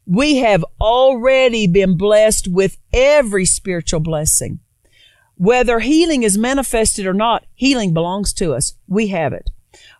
we 0.06 0.38
have 0.38 0.64
already 0.80 1.68
been 1.68 1.98
blessed 1.98 2.48
with 2.48 2.78
every 2.94 3.46
spiritual 3.46 4.00
blessing. 4.00 4.60
Whether 5.36 5.80
healing 5.80 6.24
is 6.24 6.38
manifested 6.38 7.06
or 7.06 7.14
not, 7.14 7.46
healing 7.56 7.94
belongs 7.94 8.34
to 8.34 8.54
us. 8.54 8.76
We 8.88 9.08
have 9.08 9.34
it. 9.34 9.50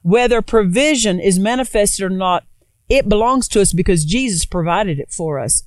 Whether 0.04 0.42
provision 0.42 1.20
is 1.20 1.40
manifested 1.40 2.06
or 2.06 2.10
not, 2.10 2.46
it 2.92 3.08
belongs 3.08 3.48
to 3.48 3.62
us 3.62 3.72
because 3.74 4.04
Jesus 4.04 4.46
provided 4.46 5.00
it 5.00 5.12
for 5.12 5.40
us. 5.40 5.64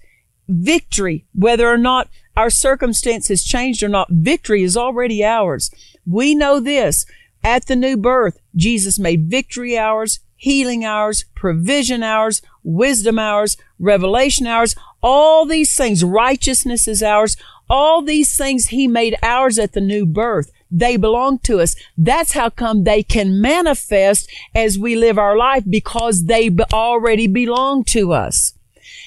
Victory, 0.46 1.24
whether 1.34 1.68
or 1.68 1.78
not 1.78 2.08
our 2.36 2.50
circumstance 2.50 3.28
has 3.28 3.42
changed 3.42 3.82
or 3.82 3.88
not, 3.88 4.08
victory 4.10 4.62
is 4.62 4.76
already 4.76 5.24
ours. 5.24 5.70
We 6.06 6.34
know 6.34 6.60
this. 6.60 7.06
At 7.42 7.66
the 7.66 7.76
new 7.76 7.96
birth, 7.96 8.38
Jesus 8.54 8.98
made 8.98 9.30
victory 9.30 9.78
ours, 9.78 10.20
healing 10.36 10.84
ours, 10.84 11.24
provision 11.34 12.02
ours, 12.02 12.42
wisdom 12.62 13.18
ours, 13.18 13.56
revelation 13.78 14.46
ours, 14.46 14.74
all 15.04 15.44
these 15.44 15.76
things, 15.76 16.02
righteousness 16.02 16.88
is 16.88 17.02
ours. 17.02 17.36
All 17.68 18.00
these 18.00 18.38
things 18.38 18.68
he 18.68 18.88
made 18.88 19.16
ours 19.22 19.58
at 19.58 19.72
the 19.72 19.80
new 19.82 20.06
birth. 20.06 20.50
They 20.76 20.96
belong 20.96 21.38
to 21.40 21.60
us. 21.60 21.76
That's 21.96 22.32
how 22.32 22.50
come 22.50 22.82
they 22.82 23.04
can 23.04 23.40
manifest 23.40 24.28
as 24.56 24.76
we 24.76 24.96
live 24.96 25.18
our 25.18 25.36
life 25.36 25.62
because 25.68 26.24
they 26.24 26.50
already 26.72 27.28
belong 27.28 27.84
to 27.84 28.12
us. 28.12 28.54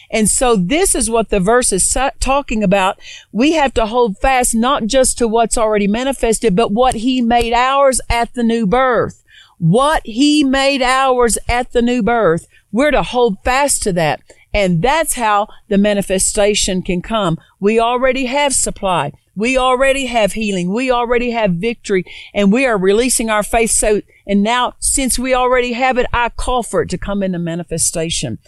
And 0.09 0.29
so 0.29 0.55
this 0.55 0.95
is 0.95 1.09
what 1.09 1.29
the 1.29 1.41
verse 1.41 1.73
is 1.73 1.93
talking 2.21 2.63
about. 2.63 2.99
We 3.33 3.51
have 3.53 3.73
to 3.73 3.85
hold 3.85 4.17
fast 4.17 4.55
not 4.55 4.85
just 4.85 5.17
to 5.17 5.27
what's 5.27 5.57
already 5.57 5.87
manifested, 5.87 6.55
but 6.55 6.71
what 6.71 6.95
he 6.95 7.21
made 7.21 7.51
ours 7.51 7.99
at 8.09 8.33
the 8.33 8.43
new 8.43 8.65
birth. 8.65 9.25
What 9.57 10.03
he 10.05 10.45
made 10.45 10.81
ours 10.81 11.37
at 11.49 11.73
the 11.73 11.81
new 11.81 12.01
birth. 12.01 12.47
We're 12.71 12.91
to 12.91 13.03
hold 13.03 13.43
fast 13.43 13.83
to 13.83 13.93
that. 13.93 14.21
And 14.53 14.81
that's 14.81 15.15
how 15.15 15.47
the 15.67 15.77
manifestation 15.77 16.81
can 16.81 17.01
come. 17.01 17.37
We 17.59 17.77
already 17.77 18.27
have 18.27 18.53
supply. 18.53 19.11
We 19.37 19.55
already 19.55 20.07
have 20.07 20.33
healing. 20.33 20.73
We 20.73 20.89
already 20.89 21.29
have 21.29 21.51
victory 21.51 22.03
and 22.33 22.51
we 22.51 22.65
are 22.65 22.77
releasing 22.77 23.29
our 23.29 23.43
faith. 23.43 23.69
So, 23.69 24.01
and 24.25 24.41
now 24.41 24.73
since 24.79 25.19
we 25.19 25.35
already 25.35 25.73
have 25.73 25.99
it, 25.99 26.07
I 26.11 26.29
call 26.29 26.63
for 26.63 26.81
it 26.81 26.89
to 26.89 26.97
come 26.97 27.21
into 27.21 27.37
manifestation. 27.37 28.39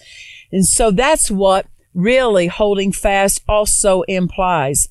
And 0.51 0.65
so 0.65 0.89
that's 0.89 1.29
what 1.29 1.67
really 1.93 2.47
holding 2.47 2.91
fast 2.91 3.43
also 3.47 4.01
implies. 4.03 4.89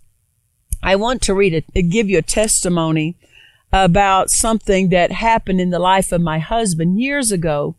I 0.84 0.94
want 0.94 1.20
to 1.22 1.34
read 1.34 1.52
it, 1.52 1.90
give 1.90 2.08
you 2.08 2.18
a 2.18 2.22
testimony 2.22 3.16
about 3.72 4.30
something 4.30 4.90
that 4.90 5.10
happened 5.10 5.60
in 5.60 5.70
the 5.70 5.80
life 5.80 6.12
of 6.12 6.20
my 6.20 6.38
husband 6.38 7.00
years 7.00 7.32
ago. 7.32 7.74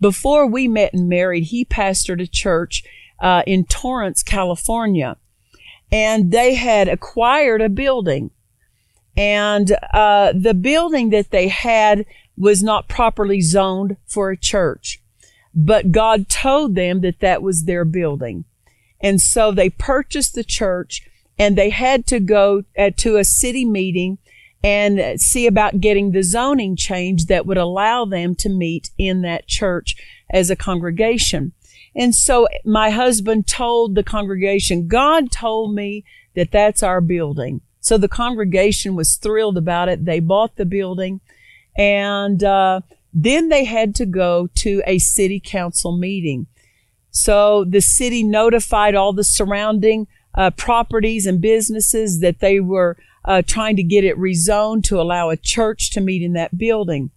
Before 0.00 0.48
we 0.48 0.66
met 0.66 0.92
and 0.92 1.08
married, 1.08 1.44
he 1.44 1.64
pastored 1.64 2.20
a 2.20 2.26
church 2.26 2.82
uh, 3.20 3.44
in 3.46 3.64
Torrance, 3.66 4.24
California, 4.24 5.16
and 5.92 6.32
they 6.32 6.54
had 6.54 6.88
acquired 6.88 7.60
a 7.60 7.68
building. 7.68 8.30
And 9.14 9.76
uh, 9.92 10.32
the 10.34 10.54
building 10.54 11.10
that 11.10 11.30
they 11.30 11.48
had 11.48 12.06
was 12.36 12.62
not 12.62 12.88
properly 12.88 13.42
zoned 13.42 13.98
for 14.06 14.30
a 14.30 14.36
church, 14.38 15.02
but 15.54 15.92
God 15.92 16.30
told 16.30 16.74
them 16.74 17.02
that 17.02 17.20
that 17.20 17.42
was 17.42 17.64
their 17.64 17.84
building. 17.84 18.46
And 19.02 19.20
so 19.20 19.52
they 19.52 19.68
purchased 19.68 20.34
the 20.34 20.44
church 20.44 21.06
and 21.38 21.56
they 21.56 21.70
had 21.70 22.06
to 22.06 22.20
go 22.20 22.62
uh, 22.78 22.90
to 22.98 23.16
a 23.16 23.24
city 23.24 23.66
meeting 23.66 24.16
and 24.64 25.20
see 25.20 25.46
about 25.46 25.80
getting 25.80 26.12
the 26.12 26.22
zoning 26.22 26.76
change 26.76 27.26
that 27.26 27.44
would 27.46 27.58
allow 27.58 28.04
them 28.04 28.34
to 28.36 28.48
meet 28.48 28.90
in 28.96 29.22
that 29.22 29.48
church 29.48 29.96
as 30.30 30.50
a 30.50 30.56
congregation. 30.56 31.52
And 31.94 32.14
so 32.14 32.48
my 32.64 32.90
husband 32.90 33.46
told 33.46 33.94
the 33.94 34.02
congregation, 34.02 34.88
God 34.88 35.30
told 35.30 35.74
me 35.74 36.04
that 36.34 36.50
that's 36.50 36.82
our 36.82 37.00
building. 37.00 37.60
So 37.80 37.98
the 37.98 38.08
congregation 38.08 38.94
was 38.94 39.16
thrilled 39.16 39.58
about 39.58 39.88
it. 39.88 40.04
They 40.04 40.20
bought 40.20 40.56
the 40.56 40.64
building 40.64 41.20
and, 41.76 42.42
uh, 42.42 42.80
then 43.12 43.50
they 43.50 43.64
had 43.64 43.94
to 43.96 44.06
go 44.06 44.48
to 44.56 44.82
a 44.86 44.98
city 44.98 45.40
council 45.44 45.96
meeting. 45.96 46.46
So 47.10 47.64
the 47.64 47.82
city 47.82 48.22
notified 48.22 48.94
all 48.94 49.12
the 49.12 49.24
surrounding 49.24 50.06
uh, 50.34 50.50
properties 50.50 51.26
and 51.26 51.40
businesses 51.40 52.20
that 52.20 52.40
they 52.40 52.58
were 52.58 52.96
uh, 53.24 53.42
trying 53.46 53.76
to 53.76 53.82
get 53.82 54.04
it 54.04 54.16
rezoned 54.16 54.84
to 54.84 55.00
allow 55.00 55.28
a 55.28 55.36
church 55.36 55.90
to 55.90 56.00
meet 56.00 56.22
in 56.22 56.32
that 56.32 56.56
building. 56.56 57.10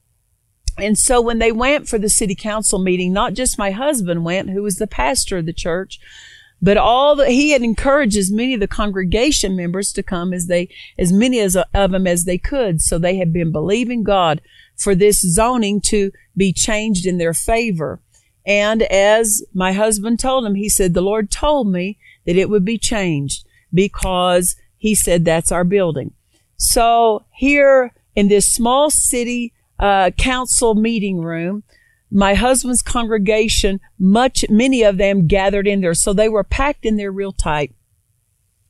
And 0.77 0.97
so 0.97 1.21
when 1.21 1.39
they 1.39 1.51
went 1.51 1.87
for 1.87 1.97
the 1.97 2.09
city 2.09 2.35
council 2.35 2.79
meeting, 2.79 3.13
not 3.13 3.33
just 3.33 3.57
my 3.57 3.71
husband 3.71 4.25
went, 4.25 4.49
who 4.49 4.61
was 4.61 4.77
the 4.77 4.87
pastor 4.87 5.37
of 5.37 5.45
the 5.45 5.53
church, 5.53 5.99
but 6.61 6.77
all 6.77 7.15
the, 7.15 7.29
he 7.29 7.51
had 7.51 7.61
encouraged 7.61 8.17
as 8.17 8.31
many 8.31 8.53
of 8.53 8.59
the 8.59 8.67
congregation 8.67 9.55
members 9.55 9.91
to 9.93 10.03
come 10.03 10.33
as 10.33 10.47
they, 10.47 10.69
as 10.97 11.13
many 11.13 11.39
as, 11.39 11.55
of 11.55 11.91
them 11.91 12.07
as 12.07 12.25
they 12.25 12.37
could. 12.37 12.81
So 12.81 12.97
they 12.97 13.17
had 13.17 13.31
been 13.31 13.51
believing 13.51 14.03
God 14.03 14.41
for 14.75 14.95
this 14.95 15.21
zoning 15.21 15.81
to 15.87 16.11
be 16.35 16.51
changed 16.51 17.05
in 17.05 17.17
their 17.17 17.33
favor. 17.33 18.01
And 18.45 18.83
as 18.83 19.43
my 19.53 19.73
husband 19.73 20.19
told 20.19 20.45
him, 20.45 20.55
he 20.55 20.69
said, 20.69 20.93
the 20.93 21.01
Lord 21.01 21.31
told 21.31 21.67
me 21.67 21.97
that 22.25 22.35
it 22.35 22.49
would 22.49 22.65
be 22.65 22.77
changed 22.77 23.45
because 23.73 24.55
he 24.77 24.95
said, 24.95 25.25
that's 25.25 25.51
our 25.51 25.63
building. 25.63 26.13
So 26.57 27.25
here 27.31 27.93
in 28.15 28.27
this 28.27 28.45
small 28.45 28.89
city 28.89 29.53
uh, 29.79 30.11
council 30.11 30.75
meeting 30.75 31.21
room, 31.21 31.63
my 32.11 32.33
husband's 32.33 32.81
congregation, 32.81 33.79
much, 33.99 34.45
many 34.49 34.83
of 34.83 34.97
them 34.97 35.27
gathered 35.27 35.67
in 35.67 35.81
there. 35.81 35.93
So 35.93 36.13
they 36.13 36.29
were 36.29 36.43
packed 36.43 36.85
in 36.85 36.97
there 36.97 37.11
real 37.11 37.33
tight. 37.33 37.73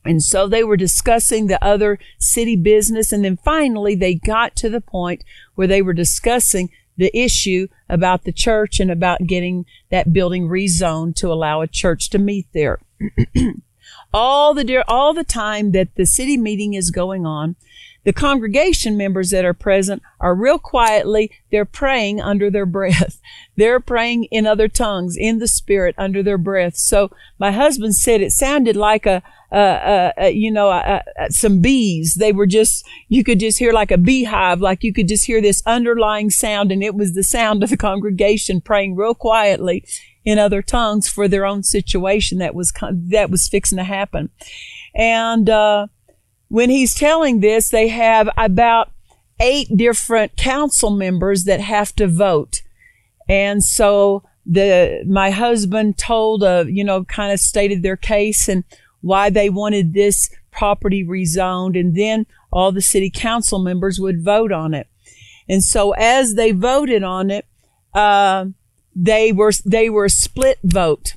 And 0.03 0.21
so 0.23 0.47
they 0.47 0.63
were 0.63 0.77
discussing 0.77 1.47
the 1.47 1.63
other 1.63 1.99
city 2.19 2.55
business. 2.55 3.11
And 3.11 3.25
then 3.25 3.37
finally 3.37 3.95
they 3.95 4.15
got 4.15 4.55
to 4.57 4.69
the 4.69 4.81
point 4.81 5.23
where 5.55 5.67
they 5.67 5.81
were 5.81 5.93
discussing 5.93 6.69
the 6.97 7.15
issue 7.17 7.67
about 7.89 8.23
the 8.23 8.31
church 8.31 8.79
and 8.79 8.89
about 8.89 9.27
getting 9.27 9.65
that 9.89 10.13
building 10.13 10.47
rezoned 10.47 11.15
to 11.15 11.31
allow 11.31 11.61
a 11.61 11.67
church 11.67 12.09
to 12.11 12.19
meet 12.19 12.47
there. 12.53 12.79
all 14.13 14.53
the 14.53 14.83
all 14.87 15.13
the 15.13 15.23
time 15.23 15.71
that 15.71 15.93
the 15.95 16.05
city 16.05 16.37
meeting 16.37 16.73
is 16.73 16.89
going 16.89 17.25
on 17.25 17.55
the 18.05 18.13
congregation 18.13 18.95
members 18.95 19.31
that 19.31 19.43
are 19.43 19.53
present 19.53 20.01
are 20.19 20.33
real 20.33 20.57
quietly 20.57 21.31
they're 21.51 21.65
praying 21.65 22.21
under 22.21 22.49
their 22.49 22.65
breath. 22.65 23.19
They're 23.57 23.79
praying 23.79 24.25
in 24.25 24.45
other 24.45 24.67
tongues 24.67 25.15
in 25.15 25.39
the 25.39 25.47
spirit 25.47 25.95
under 25.97 26.21
their 26.21 26.37
breath. 26.37 26.75
So 26.75 27.09
my 27.39 27.53
husband 27.53 27.95
said 27.95 28.19
it 28.19 28.33
sounded 28.33 28.75
like 28.75 29.05
a, 29.05 29.23
you 30.29 30.51
know 30.51 30.99
some 31.29 31.61
bees. 31.61 32.15
They 32.15 32.33
were 32.33 32.47
just 32.47 32.85
you 33.07 33.23
could 33.23 33.39
just 33.39 33.57
hear 33.57 33.71
like 33.71 33.91
a 33.91 33.97
beehive 33.97 34.59
like 34.59 34.83
you 34.83 34.91
could 34.91 35.07
just 35.07 35.23
hear 35.23 35.41
this 35.41 35.63
underlying 35.65 36.29
sound 36.29 36.73
and 36.73 36.83
it 36.83 36.95
was 36.95 37.13
the 37.13 37.23
sound 37.23 37.63
of 37.63 37.69
the 37.69 37.77
congregation 37.77 38.59
praying 38.59 38.97
real 38.97 39.15
quietly 39.15 39.85
in 40.25 40.39
other 40.39 40.61
tongues 40.61 41.07
for 41.07 41.29
their 41.29 41.45
own 41.45 41.63
situation 41.63 42.39
that 42.39 42.53
was 42.53 42.73
that 42.91 43.29
was 43.29 43.47
fixing 43.47 43.77
to 43.77 43.85
happen. 43.85 44.29
And 44.93 45.49
uh, 45.49 45.87
when 46.47 46.69
he's 46.69 46.93
telling 46.93 47.39
this, 47.39 47.69
they 47.69 47.87
have 47.87 48.29
about 48.37 48.91
eight 49.39 49.67
different 49.75 50.35
council 50.37 50.89
members 50.89 51.43
that 51.43 51.59
have 51.59 51.95
to 51.95 52.07
vote, 52.07 52.61
and 53.27 53.63
so 53.63 54.23
the 54.45 55.03
my 55.07 55.31
husband 55.31 55.97
told 55.97 56.43
uh, 56.43 56.65
you 56.67 56.83
know 56.83 57.03
kind 57.05 57.33
of 57.33 57.39
stated 57.39 57.81
their 57.81 57.97
case 57.97 58.47
and 58.47 58.63
why 59.01 59.29
they 59.29 59.49
wanted 59.49 59.93
this 59.93 60.29
property 60.51 61.03
rezoned, 61.03 61.79
and 61.79 61.95
then 61.95 62.25
all 62.51 62.71
the 62.71 62.81
city 62.81 63.11
council 63.13 63.59
members 63.59 63.99
would 63.99 64.23
vote 64.23 64.51
on 64.51 64.73
it. 64.73 64.87
And 65.47 65.63
so 65.63 65.91
as 65.91 66.35
they 66.35 66.51
voted 66.51 67.03
on 67.03 67.29
it, 67.29 67.45
uh, 67.93 68.45
they 68.95 69.31
were 69.31 69.51
they 69.65 69.89
were 69.89 70.05
a 70.05 70.09
split 70.09 70.59
vote. 70.63 71.15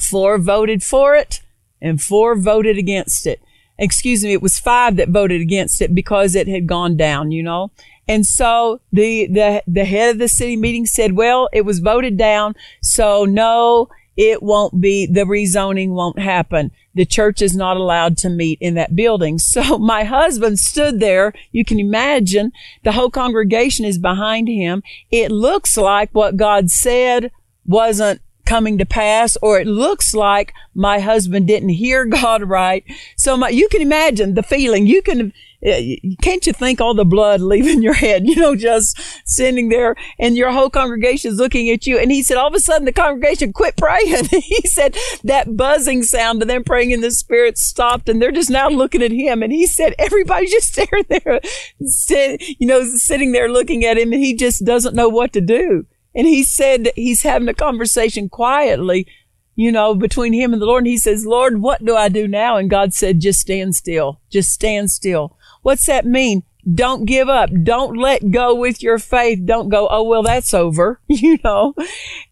Four 0.00 0.38
voted 0.38 0.82
for 0.82 1.14
it, 1.14 1.42
and 1.80 2.00
four 2.00 2.34
voted 2.34 2.78
against 2.78 3.26
it. 3.26 3.42
Excuse 3.78 4.22
me, 4.22 4.32
it 4.32 4.42
was 4.42 4.58
five 4.58 4.96
that 4.96 5.08
voted 5.08 5.40
against 5.40 5.82
it 5.82 5.94
because 5.94 6.34
it 6.34 6.48
had 6.48 6.66
gone 6.66 6.96
down. 6.96 7.32
You 7.32 7.42
know, 7.42 7.70
and 8.08 8.26
so 8.26 8.80
the, 8.92 9.26
the, 9.26 9.62
the 9.66 9.84
head 9.84 10.10
of 10.10 10.18
the 10.18 10.28
city 10.28 10.56
meeting 10.56 10.86
said, 10.86 11.12
well, 11.12 11.48
it 11.52 11.62
was 11.62 11.78
voted 11.78 12.16
down. 12.16 12.54
So 12.80 13.24
no, 13.24 13.88
it 14.16 14.42
won't 14.42 14.80
be, 14.80 15.06
the 15.06 15.24
rezoning 15.24 15.90
won't 15.90 16.18
happen. 16.18 16.72
The 16.94 17.06
church 17.06 17.40
is 17.40 17.56
not 17.56 17.76
allowed 17.76 18.18
to 18.18 18.28
meet 18.28 18.58
in 18.60 18.74
that 18.74 18.96
building. 18.96 19.38
So 19.52 19.78
my 19.78 20.04
husband 20.04 20.58
stood 20.58 20.98
there. 20.98 21.32
You 21.52 21.64
can 21.64 21.78
imagine 21.78 22.52
the 22.84 22.92
whole 22.92 23.10
congregation 23.10 23.84
is 23.84 23.98
behind 23.98 24.48
him. 24.48 24.82
It 25.10 25.30
looks 25.30 25.76
like 25.76 26.10
what 26.12 26.36
God 26.36 26.70
said 26.70 27.30
wasn't 27.66 28.20
coming 28.44 28.78
to 28.78 28.86
pass, 28.86 29.36
or 29.42 29.60
it 29.60 29.66
looks 29.66 30.14
like 30.14 30.52
my 30.74 30.98
husband 30.98 31.46
didn't 31.46 31.70
hear 31.70 32.04
God 32.22 32.42
right. 32.42 32.84
So 33.16 33.36
my, 33.36 33.48
you 33.48 33.68
can 33.68 33.82
imagine 33.82 34.34
the 34.34 34.42
feeling. 34.42 34.86
You 34.86 35.02
can, 35.02 35.32
uh, 35.64 35.80
can't 36.22 36.46
you 36.46 36.52
think 36.52 36.80
all 36.80 36.94
the 36.94 37.04
blood 37.04 37.40
leaving 37.40 37.82
your 37.82 37.94
head, 37.94 38.26
you 38.26 38.36
know, 38.36 38.56
just 38.56 38.98
sitting 39.24 39.68
there 39.68 39.94
and 40.18 40.36
your 40.36 40.50
whole 40.50 40.70
congregation 40.70 41.30
is 41.30 41.38
looking 41.38 41.70
at 41.70 41.86
you. 41.86 41.98
And 41.98 42.10
he 42.10 42.22
said, 42.22 42.36
all 42.36 42.48
of 42.48 42.54
a 42.54 42.60
sudden 42.60 42.84
the 42.84 42.92
congregation 42.92 43.52
quit 43.52 43.76
praying. 43.76 44.24
he 44.30 44.60
said 44.66 44.96
that 45.24 45.56
buzzing 45.56 46.02
sound 46.02 46.42
of 46.42 46.48
them 46.48 46.64
praying 46.64 46.90
in 46.90 47.00
the 47.00 47.10
spirit 47.10 47.58
stopped 47.58 48.08
and 48.08 48.20
they're 48.20 48.32
just 48.32 48.50
now 48.50 48.68
looking 48.68 49.02
at 49.02 49.12
him. 49.12 49.42
And 49.42 49.52
he 49.52 49.66
said, 49.66 49.94
everybody's 49.98 50.50
just 50.50 50.72
staring 50.72 51.04
there, 51.08 51.40
sit, 51.84 52.42
you 52.58 52.66
know, 52.66 52.84
sitting 52.84 53.32
there 53.32 53.48
looking 53.48 53.84
at 53.84 53.98
him 53.98 54.12
and 54.12 54.22
he 54.22 54.34
just 54.34 54.64
doesn't 54.64 54.96
know 54.96 55.08
what 55.08 55.32
to 55.32 55.40
do. 55.40 55.86
And 56.14 56.26
he 56.26 56.44
said 56.44 56.90
he's 56.94 57.22
having 57.22 57.48
a 57.48 57.54
conversation 57.54 58.28
quietly, 58.28 59.06
you 59.54 59.72
know, 59.72 59.94
between 59.94 60.32
him 60.32 60.52
and 60.52 60.60
the 60.60 60.66
Lord. 60.66 60.82
And 60.82 60.88
he 60.88 60.98
says, 60.98 61.26
Lord, 61.26 61.60
what 61.60 61.84
do 61.84 61.96
I 61.96 62.08
do 62.08 62.28
now? 62.28 62.56
And 62.56 62.70
God 62.70 62.92
said, 62.92 63.20
just 63.20 63.40
stand 63.40 63.74
still. 63.74 64.20
Just 64.30 64.52
stand 64.52 64.90
still. 64.90 65.36
What's 65.62 65.86
that 65.86 66.04
mean? 66.04 66.42
Don't 66.72 67.06
give 67.06 67.28
up. 67.28 67.50
Don't 67.62 67.96
let 67.96 68.30
go 68.30 68.54
with 68.54 68.82
your 68.82 68.98
faith. 68.98 69.40
Don't 69.44 69.68
go, 69.68 69.88
oh, 69.90 70.04
well, 70.04 70.22
that's 70.22 70.54
over, 70.54 71.00
you 71.08 71.38
know? 71.42 71.74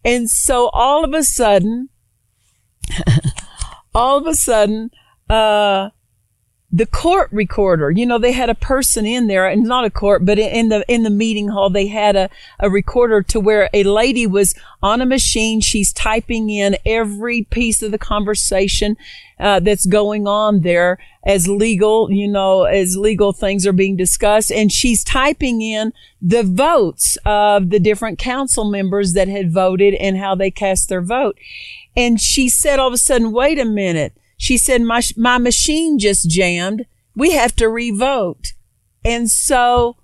And 0.05 0.29
so 0.29 0.69
all 0.69 1.03
of 1.03 1.13
a 1.13 1.23
sudden, 1.23 1.89
all 3.95 4.17
of 4.17 4.27
a 4.27 4.35
sudden, 4.35 4.91
uh, 5.29 5.89
the 6.73 6.85
court 6.85 7.29
recorder, 7.31 7.91
you 7.91 8.05
know, 8.05 8.17
they 8.17 8.31
had 8.31 8.49
a 8.49 8.55
person 8.55 9.05
in 9.05 9.27
there 9.27 9.45
and 9.47 9.63
not 9.63 9.83
a 9.83 9.89
court, 9.89 10.23
but 10.25 10.39
in 10.39 10.69
the, 10.69 10.85
in 10.87 11.03
the 11.03 11.09
meeting 11.09 11.49
hall, 11.49 11.69
they 11.69 11.87
had 11.87 12.15
a, 12.15 12.29
a 12.59 12.69
recorder 12.69 13.21
to 13.23 13.39
where 13.39 13.69
a 13.73 13.83
lady 13.83 14.25
was 14.25 14.55
on 14.81 15.01
a 15.01 15.05
machine. 15.05 15.59
She's 15.59 15.91
typing 15.91 16.49
in 16.49 16.77
every 16.85 17.43
piece 17.43 17.81
of 17.81 17.91
the 17.91 17.97
conversation, 17.97 18.95
uh, 19.41 19.59
that's 19.59 19.87
going 19.87 20.27
on 20.27 20.61
there 20.61 20.99
as 21.25 21.47
legal, 21.47 22.11
you 22.11 22.27
know, 22.27 22.63
as 22.63 22.95
legal 22.95 23.33
things 23.33 23.65
are 23.65 23.73
being 23.73 23.97
discussed. 23.97 24.51
And 24.51 24.71
she's 24.71 25.03
typing 25.03 25.61
in 25.61 25.93
the 26.21 26.43
votes 26.43 27.17
of 27.25 27.71
the 27.71 27.79
different 27.79 28.19
council 28.19 28.69
members 28.69 29.13
that 29.13 29.27
had 29.27 29.51
voted 29.51 29.95
and 29.95 30.17
how 30.17 30.35
they 30.35 30.51
cast 30.51 30.89
their 30.89 31.01
vote. 31.01 31.37
And 31.97 32.21
she 32.21 32.49
said 32.49 32.79
all 32.79 32.87
of 32.87 32.93
a 32.93 32.97
sudden, 32.97 33.31
wait 33.31 33.59
a 33.59 33.65
minute 33.65 34.13
she 34.41 34.57
said, 34.57 34.81
my, 34.81 35.03
my 35.15 35.37
machine 35.37 35.99
just 35.99 36.27
jammed. 36.27 36.87
We 37.15 37.33
have 37.33 37.55
to 37.57 37.69
revote. 37.69 38.53
And 39.05 39.29
so, 39.29 39.97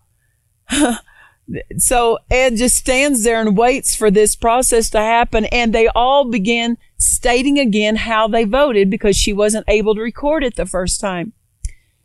so 1.79 2.19
Ed 2.29 2.57
just 2.57 2.77
stands 2.77 3.23
there 3.23 3.41
and 3.41 3.57
waits 3.57 3.95
for 3.95 4.11
this 4.11 4.35
process 4.35 4.91
to 4.91 4.99
happen. 4.99 5.45
And 5.45 5.73
they 5.73 5.87
all 5.87 6.29
begin 6.29 6.77
stating 6.97 7.57
again 7.57 7.95
how 7.95 8.27
they 8.27 8.43
voted 8.43 8.91
because 8.91 9.17
she 9.17 9.33
wasn't 9.33 9.65
able 9.67 9.95
to 9.95 10.01
record 10.01 10.43
it 10.43 10.55
the 10.55 10.67
first 10.67 11.01
time. 11.01 11.33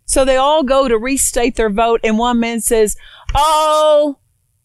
So 0.07 0.25
they 0.25 0.39
all 0.39 0.63
go 0.63 0.89
to 0.89 0.97
restate 0.97 1.57
their 1.57 1.69
vote. 1.69 2.01
And 2.03 2.17
one 2.17 2.41
man 2.41 2.63
says, 2.63 2.97
Oh, 3.35 4.21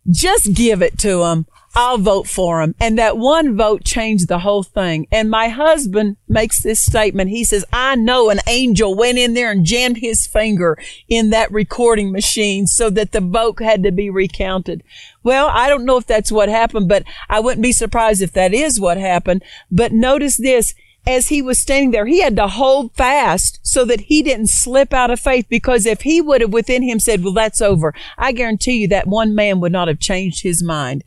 just 0.09 0.53
give 0.53 0.81
it 0.81 0.97
to 0.99 1.25
him. 1.25 1.47
I'll 1.75 1.97
vote 1.97 2.27
for 2.27 2.61
him. 2.61 2.75
And 2.79 2.97
that 2.97 3.17
one 3.17 3.55
vote 3.55 3.83
changed 3.83 4.27
the 4.27 4.39
whole 4.39 4.63
thing. 4.63 5.07
And 5.11 5.29
my 5.29 5.49
husband 5.49 6.17
makes 6.27 6.63
this 6.63 6.83
statement. 6.83 7.29
He 7.29 7.43
says, 7.43 7.65
I 7.71 7.95
know 7.95 8.29
an 8.29 8.39
angel 8.47 8.95
went 8.95 9.17
in 9.17 9.33
there 9.33 9.51
and 9.51 9.65
jammed 9.65 9.97
his 9.97 10.25
finger 10.25 10.77
in 11.07 11.29
that 11.29 11.51
recording 11.51 12.11
machine 12.11 12.65
so 12.67 12.89
that 12.91 13.11
the 13.11 13.21
vote 13.21 13.61
had 13.61 13.83
to 13.83 13.91
be 13.91 14.09
recounted. 14.09 14.83
Well, 15.23 15.47
I 15.47 15.69
don't 15.69 15.85
know 15.85 15.97
if 15.97 16.07
that's 16.07 16.31
what 16.31 16.49
happened, 16.49 16.89
but 16.89 17.03
I 17.29 17.39
wouldn't 17.39 17.63
be 17.63 17.73
surprised 17.73 18.21
if 18.21 18.31
that 18.33 18.53
is 18.53 18.79
what 18.79 18.97
happened. 18.97 19.43
But 19.69 19.91
notice 19.91 20.37
this 20.37 20.73
as 21.07 21.29
he 21.29 21.41
was 21.41 21.57
standing 21.57 21.91
there, 21.91 22.05
he 22.05 22.21
had 22.21 22.35
to 22.35 22.47
hold 22.47 22.93
fast 22.93 23.59
so 23.63 23.85
that 23.85 24.01
he 24.01 24.21
didn't 24.21 24.49
slip 24.49 24.93
out 24.93 25.09
of 25.09 25.19
faith 25.19 25.47
because 25.49 25.85
if 25.85 26.01
he 26.01 26.19
would 26.19 26.41
have 26.41 26.51
within 26.51 26.83
him 26.83 26.99
said, 26.99 27.23
well, 27.23 27.31
that's 27.31 27.61
over, 27.61 27.93
I 28.17 28.33
guarantee 28.33 28.81
you 28.81 28.87
that 28.89 29.07
one 29.07 29.33
man 29.33 29.61
would 29.61 29.71
not 29.71 29.87
have 29.87 29.99
changed 29.99 30.43
his 30.43 30.61
mind. 30.61 31.05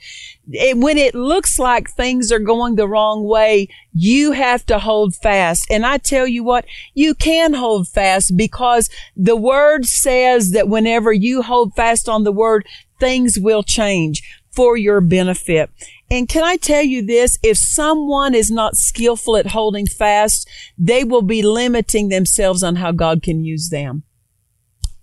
And 0.58 0.82
when 0.82 0.96
it 0.96 1.14
looks 1.14 1.58
like 1.58 1.90
things 1.90 2.32
are 2.32 2.38
going 2.38 2.76
the 2.76 2.88
wrong 2.88 3.24
way, 3.24 3.68
you 3.92 4.32
have 4.32 4.64
to 4.66 4.78
hold 4.78 5.14
fast. 5.14 5.66
And 5.70 5.84
I 5.84 5.98
tell 5.98 6.26
you 6.26 6.42
what, 6.42 6.64
you 6.94 7.14
can 7.14 7.52
hold 7.52 7.86
fast 7.86 8.36
because 8.38 8.88
the 9.14 9.36
word 9.36 9.84
says 9.84 10.52
that 10.52 10.68
whenever 10.68 11.12
you 11.12 11.42
hold 11.42 11.74
fast 11.74 12.08
on 12.08 12.24
the 12.24 12.32
word, 12.32 12.66
things 12.98 13.38
will 13.38 13.62
change 13.62 14.22
for 14.50 14.76
your 14.76 15.00
benefit. 15.00 15.70
And 16.10 16.28
can 16.28 16.42
I 16.42 16.56
tell 16.56 16.82
you 16.82 17.06
this? 17.06 17.38
If 17.42 17.56
someone 17.56 18.34
is 18.34 18.50
not 18.50 18.76
skillful 18.76 19.36
at 19.36 19.48
holding 19.48 19.86
fast, 19.86 20.48
they 20.76 21.04
will 21.04 21.22
be 21.22 21.42
limiting 21.42 22.08
themselves 22.08 22.64
on 22.64 22.76
how 22.76 22.90
God 22.90 23.22
can 23.22 23.44
use 23.44 23.68
them. 23.68 24.02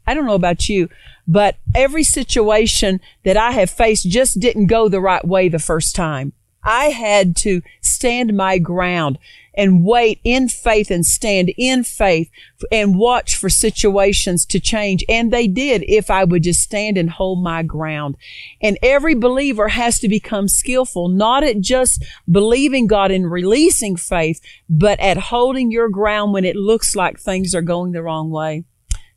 I 0.06 0.14
don't 0.14 0.26
know 0.26 0.36
about 0.36 0.68
you, 0.68 0.90
but 1.26 1.58
every 1.74 2.04
situation 2.04 3.00
that 3.24 3.38
I 3.38 3.52
have 3.52 3.70
faced 3.70 4.10
just 4.10 4.40
didn't 4.40 4.68
go 4.68 4.90
the 4.90 5.02
right 5.02 5.26
way 5.26 5.48
the 5.48 5.60
first 5.60 5.96
time. 5.96 6.34
I 6.64 6.86
had 6.86 7.38
to 7.38 7.62
stand 7.82 8.36
my 8.36 8.58
ground 8.58 9.18
and 9.58 9.84
wait 9.84 10.22
in 10.24 10.48
faith 10.48 10.90
and 10.90 11.06
stand 11.06 11.52
in 11.58 11.84
faith 11.84 12.30
and 12.72 12.98
watch 12.98 13.36
for 13.36 13.50
situations 13.50 14.46
to 14.46 14.60
change. 14.60 15.04
And 15.10 15.32
they 15.34 15.48
did 15.48 15.84
if 15.88 16.10
I 16.10 16.24
would 16.24 16.44
just 16.44 16.62
stand 16.62 16.98
and 16.98 17.10
hold 17.10 17.44
my 17.44 17.64
ground. 17.64 18.16
And 18.62 18.78
every 18.82 19.16
believer 19.16 19.70
has 19.70 20.00
to 20.00 20.08
become 20.08 20.48
skillful, 20.48 21.10
not 21.10 21.44
at 21.44 21.60
just 21.60 22.06
believing 22.32 22.88
God 22.88 23.12
and 23.12 23.30
releasing 23.30 23.98
faith, 23.98 24.40
but 24.70 25.00
at 25.00 25.18
holding 25.18 25.72
your 25.72 25.90
ground 25.90 26.32
when 26.32 26.46
it 26.46 26.56
looks 26.56 26.96
like 26.96 27.20
things 27.20 27.54
are 27.54 27.62
going 27.62 27.92
the 27.92 28.04
wrong 28.04 28.30
way. 28.30 28.64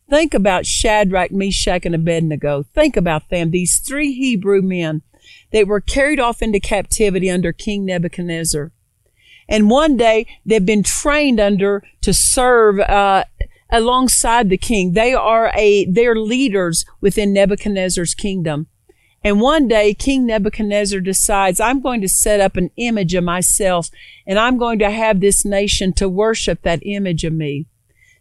Think 0.09 0.35
about 0.35 0.67
Shadrach, 0.67 1.31
Meshach, 1.31 1.87
and 1.87 1.95
Abednego. 1.95 2.65
Think 2.75 2.97
about 2.97 3.29
them, 3.29 3.53
these 3.53 3.79
three 3.79 4.13
Hebrew 4.13 4.61
men 4.61 5.03
they 5.51 5.65
were 5.65 5.81
carried 5.81 6.21
off 6.21 6.43
into 6.43 6.61
captivity 6.61 7.31
under 7.31 7.53
King 7.53 7.85
Nebuchadnezzar. 7.85 8.73
And 9.51 9.69
one 9.69 9.99
day 9.99 10.27
they've 10.47 10.65
been 10.65 10.85
trained 10.85 11.41
under 11.41 11.83
to 12.01 12.15
serve, 12.15 12.81
uh, 12.81 13.25
alongside 13.71 14.49
the 14.49 14.57
king. 14.57 14.93
They 14.93 15.13
are 15.13 15.53
a, 15.55 15.85
they're 15.87 16.17
leaders 16.17 16.85
within 17.01 17.33
Nebuchadnezzar's 17.33 18.15
kingdom. 18.15 18.69
And 19.23 19.41
one 19.41 19.69
day 19.69 19.93
King 19.93 20.27
Nebuchadnezzar 20.27 21.01
decides, 21.01 21.61
I'm 21.61 21.83
going 21.83 22.01
to 22.01 22.09
set 22.09 22.41
up 22.41 22.57
an 22.57 22.71
image 22.77 23.15
of 23.15 23.25
myself 23.25 23.91
and 24.27 24.39
I'm 24.39 24.57
going 24.57 24.79
to 24.79 24.91
have 24.91 25.21
this 25.21 25.45
nation 25.45 25.93
to 25.95 26.09
worship 26.09 26.63
that 26.63 26.81
image 26.85 27.25
of 27.25 27.35
me. 27.35 27.67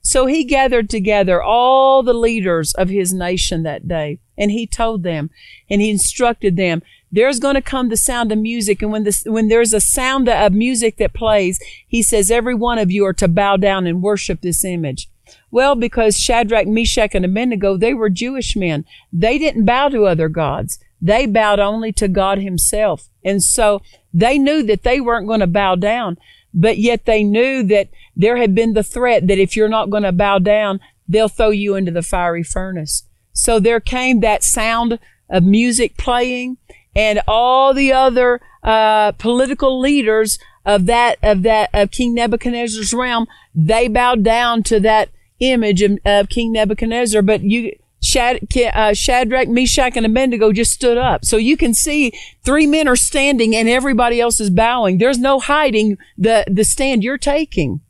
So 0.02 0.26
he 0.26 0.44
gathered 0.44 0.90
together 0.90 1.42
all 1.42 2.04
the 2.04 2.14
leaders 2.14 2.74
of 2.74 2.90
his 2.90 3.14
nation 3.14 3.64
that 3.64 3.88
day 3.88 4.20
and 4.38 4.52
he 4.52 4.66
told 4.66 5.04
them 5.04 5.30
and 5.70 5.82
he 5.82 5.90
instructed 5.90 6.56
them 6.58 6.82
there's 7.12 7.40
going 7.40 7.56
to 7.56 7.62
come 7.62 7.90
the 7.90 7.98
sound 7.98 8.32
of 8.32 8.38
music. 8.38 8.82
And 8.82 8.92
when 8.92 9.04
this, 9.04 9.24
when 9.26 9.48
there's 9.48 9.74
a 9.74 9.82
sound 9.82 10.30
of 10.30 10.54
music 10.54 10.98
that 10.98 11.14
plays, 11.14 11.60
he 11.88 12.04
says, 12.04 12.30
every 12.30 12.56
one 12.56 12.78
of 12.78 12.92
you 12.92 13.06
are 13.06 13.14
to 13.14 13.28
bow 13.28 13.58
down 13.58 13.88
and 13.88 14.02
worship 14.02 14.42
this 14.42 14.64
image. 14.64 15.10
Well, 15.52 15.76
because 15.76 16.18
Shadrach, 16.18 16.68
Meshach, 16.68 17.16
and 17.16 17.26
Abednego, 17.26 17.78
they 17.78 17.94
were 17.94 18.10
Jewish 18.10 18.56
men. 18.56 18.86
They 19.12 19.38
didn't 19.38 19.66
bow 19.66 19.90
to 19.90 20.06
other 20.06 20.30
gods. 20.30 20.80
They 21.02 21.26
bowed 21.26 21.60
only 21.60 21.92
to 21.94 22.08
God 22.08 22.40
himself. 22.40 23.10
And 23.24 23.44
so 23.44 23.82
they 24.14 24.38
knew 24.38 24.64
that 24.64 24.84
they 24.84 25.00
weren't 25.00 25.28
going 25.28 25.40
to 25.40 25.48
bow 25.48 25.76
down, 25.76 26.18
but 26.54 26.78
yet 26.78 27.06
they 27.06 27.24
knew 27.24 27.64
that 27.64 27.90
there 28.16 28.38
had 28.38 28.54
been 28.54 28.74
the 28.74 28.84
threat 28.84 29.28
that 29.28 29.38
if 29.38 29.56
you're 29.56 29.70
not 29.70 29.90
going 29.90 30.04
to 30.04 30.12
bow 30.12 30.40
down, 30.40 30.80
they'll 31.08 31.30
throw 31.30 31.50
you 31.50 31.76
into 31.76 31.92
the 31.92 32.02
fiery 32.02 32.44
furnace. 32.44 33.04
So 33.34 33.60
there 33.60 33.80
came 33.80 34.20
that 34.20 34.44
sound 34.44 35.00
of 35.30 35.44
music 35.44 35.96
playing 35.96 36.58
and 36.96 37.22
all 37.28 37.74
the 37.74 37.92
other 37.94 38.42
uh, 38.64 39.12
political 39.14 39.80
leaders 39.80 40.40
of 40.66 40.86
that 40.88 41.18
of 41.24 41.44
that 41.44 41.70
of 41.74 41.92
King 41.92 42.14
Nebuchadnezzar's 42.14 42.94
realm, 42.94 43.28
they 43.56 43.88
bowed 43.88 44.24
down 44.24 44.64
to 44.64 44.80
that 44.82 45.10
image 45.40 45.82
of, 45.82 45.98
of 46.06 46.30
King 46.30 46.52
Nebuchadnezzar, 46.52 47.22
but 47.22 47.42
you, 47.42 47.74
Shad, 48.02 48.48
uh, 48.74 48.94
Shadrach, 48.94 49.50
Meshach, 49.50 49.98
and 49.98 50.06
Abednego 50.06 50.54
just 50.54 50.72
stood 50.72 50.98
up. 50.98 51.26
So 51.26 51.38
you 51.38 51.58
can 51.58 51.74
see 51.74 52.14
three 52.44 52.66
men 52.66 52.88
are 52.88 52.96
standing 52.96 53.56
and 53.56 53.68
everybody 53.68 54.22
else 54.22 54.40
is 54.40 54.50
bowing. 54.50 54.98
There's 54.98 55.18
no 55.18 55.40
hiding 55.40 55.98
the, 56.18 56.46
the 56.48 56.64
stand 56.64 57.04
you're 57.04 57.18
taking. 57.18 57.82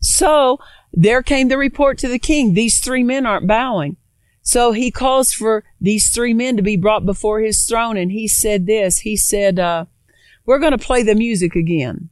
So 0.00 0.58
there 0.92 1.22
came 1.22 1.48
the 1.48 1.58
report 1.58 1.98
to 1.98 2.08
the 2.08 2.18
king. 2.18 2.54
These 2.54 2.80
three 2.80 3.04
men 3.04 3.24
aren't 3.24 3.46
bowing. 3.46 3.96
So 4.48 4.72
he 4.72 4.90
calls 4.90 5.30
for 5.30 5.62
these 5.78 6.08
three 6.08 6.32
men 6.32 6.56
to 6.56 6.62
be 6.62 6.78
brought 6.78 7.04
before 7.04 7.40
his 7.40 7.66
throne. 7.66 7.98
And 7.98 8.10
he 8.10 8.26
said 8.26 8.64
this, 8.64 9.00
he 9.00 9.14
said, 9.14 9.58
uh, 9.58 9.84
we're 10.46 10.58
going 10.58 10.72
to 10.72 10.78
play 10.78 11.02
the 11.02 11.14
music 11.14 11.54
again. 11.54 12.08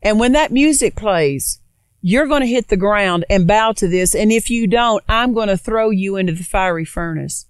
And 0.00 0.20
when 0.20 0.30
that 0.34 0.52
music 0.52 0.94
plays, 0.94 1.58
you're 2.00 2.28
going 2.28 2.42
to 2.42 2.46
hit 2.46 2.68
the 2.68 2.76
ground 2.76 3.24
and 3.28 3.48
bow 3.48 3.72
to 3.72 3.88
this. 3.88 4.14
And 4.14 4.30
if 4.30 4.50
you 4.50 4.68
don't, 4.68 5.02
I'm 5.08 5.34
going 5.34 5.48
to 5.48 5.56
throw 5.56 5.90
you 5.90 6.14
into 6.14 6.32
the 6.32 6.44
fiery 6.44 6.84
furnace. 6.84 7.46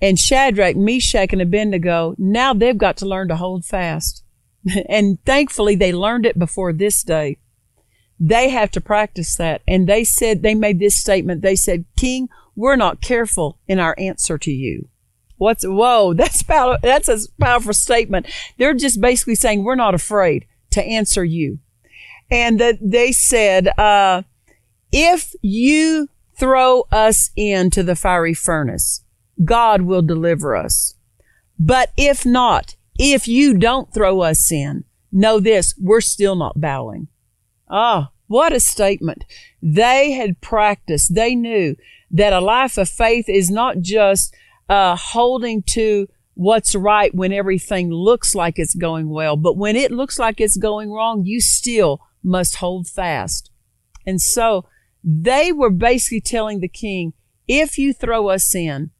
And 0.00 0.18
Shadrach, 0.18 0.74
Meshach, 0.74 1.34
and 1.34 1.42
Abednego, 1.42 2.14
now 2.16 2.54
they've 2.54 2.78
got 2.78 2.96
to 2.98 3.06
learn 3.06 3.28
to 3.28 3.36
hold 3.36 3.66
fast. 3.66 4.24
and 4.88 5.22
thankfully 5.26 5.76
they 5.76 5.92
learned 5.92 6.24
it 6.24 6.38
before 6.38 6.72
this 6.72 7.02
day. 7.02 7.36
They 8.18 8.48
have 8.48 8.70
to 8.70 8.80
practice 8.80 9.36
that. 9.36 9.60
And 9.68 9.86
they 9.86 10.04
said, 10.04 10.40
they 10.40 10.54
made 10.54 10.78
this 10.78 10.98
statement. 10.98 11.42
They 11.42 11.54
said, 11.54 11.84
King, 11.98 12.30
we're 12.56 12.76
not 12.76 13.00
careful 13.00 13.58
in 13.68 13.78
our 13.78 13.94
answer 13.98 14.38
to 14.38 14.50
you. 14.50 14.88
What's, 15.36 15.64
whoa, 15.64 16.14
that's 16.14 16.42
power, 16.42 16.78
that's 16.82 17.08
a 17.08 17.18
powerful 17.38 17.74
statement. 17.74 18.26
They're 18.58 18.74
just 18.74 19.00
basically 19.00 19.36
saying, 19.36 19.62
we're 19.62 19.76
not 19.76 19.94
afraid 19.94 20.46
to 20.70 20.82
answer 20.82 21.24
you 21.24 21.60
and 22.30 22.58
that 22.60 22.78
they 22.80 23.12
said, 23.12 23.68
uh, 23.78 24.22
if 24.92 25.34
you 25.42 26.08
throw 26.38 26.86
us 26.90 27.30
into 27.36 27.82
the 27.82 27.96
fiery 27.96 28.34
furnace, 28.34 29.02
God 29.44 29.82
will 29.82 30.02
deliver 30.02 30.56
us. 30.56 30.94
But 31.58 31.92
if 31.96 32.26
not, 32.26 32.76
if 32.98 33.28
you 33.28 33.54
don't 33.56 33.92
throw 33.92 34.20
us 34.20 34.50
in, 34.50 34.84
know 35.12 35.38
this, 35.40 35.74
we're 35.78 36.00
still 36.00 36.36
not 36.36 36.60
bowing. 36.60 37.08
Ah, 37.68 38.10
what 38.26 38.52
a 38.52 38.60
statement. 38.60 39.24
They 39.62 40.12
had 40.12 40.40
practiced. 40.40 41.14
They 41.14 41.34
knew 41.34 41.76
that 42.10 42.32
a 42.32 42.40
life 42.40 42.78
of 42.78 42.88
faith 42.88 43.28
is 43.28 43.50
not 43.50 43.80
just 43.80 44.34
uh, 44.68 44.96
holding 44.96 45.62
to 45.62 46.08
what's 46.34 46.74
right 46.74 47.14
when 47.14 47.32
everything 47.32 47.90
looks 47.90 48.34
like 48.34 48.58
it's 48.58 48.74
going 48.74 49.08
well, 49.08 49.36
but 49.36 49.56
when 49.56 49.74
it 49.74 49.90
looks 49.90 50.18
like 50.18 50.40
it's 50.40 50.56
going 50.56 50.92
wrong, 50.92 51.24
you 51.24 51.40
still 51.40 52.00
must 52.22 52.56
hold 52.56 52.86
fast. 52.86 53.50
And 54.06 54.20
so 54.20 54.66
they 55.02 55.52
were 55.52 55.70
basically 55.70 56.20
telling 56.20 56.60
the 56.60 56.68
king, 56.68 57.14
if 57.48 57.78
you 57.78 57.92
throw 57.92 58.28
us 58.28 58.54
in, 58.54 58.90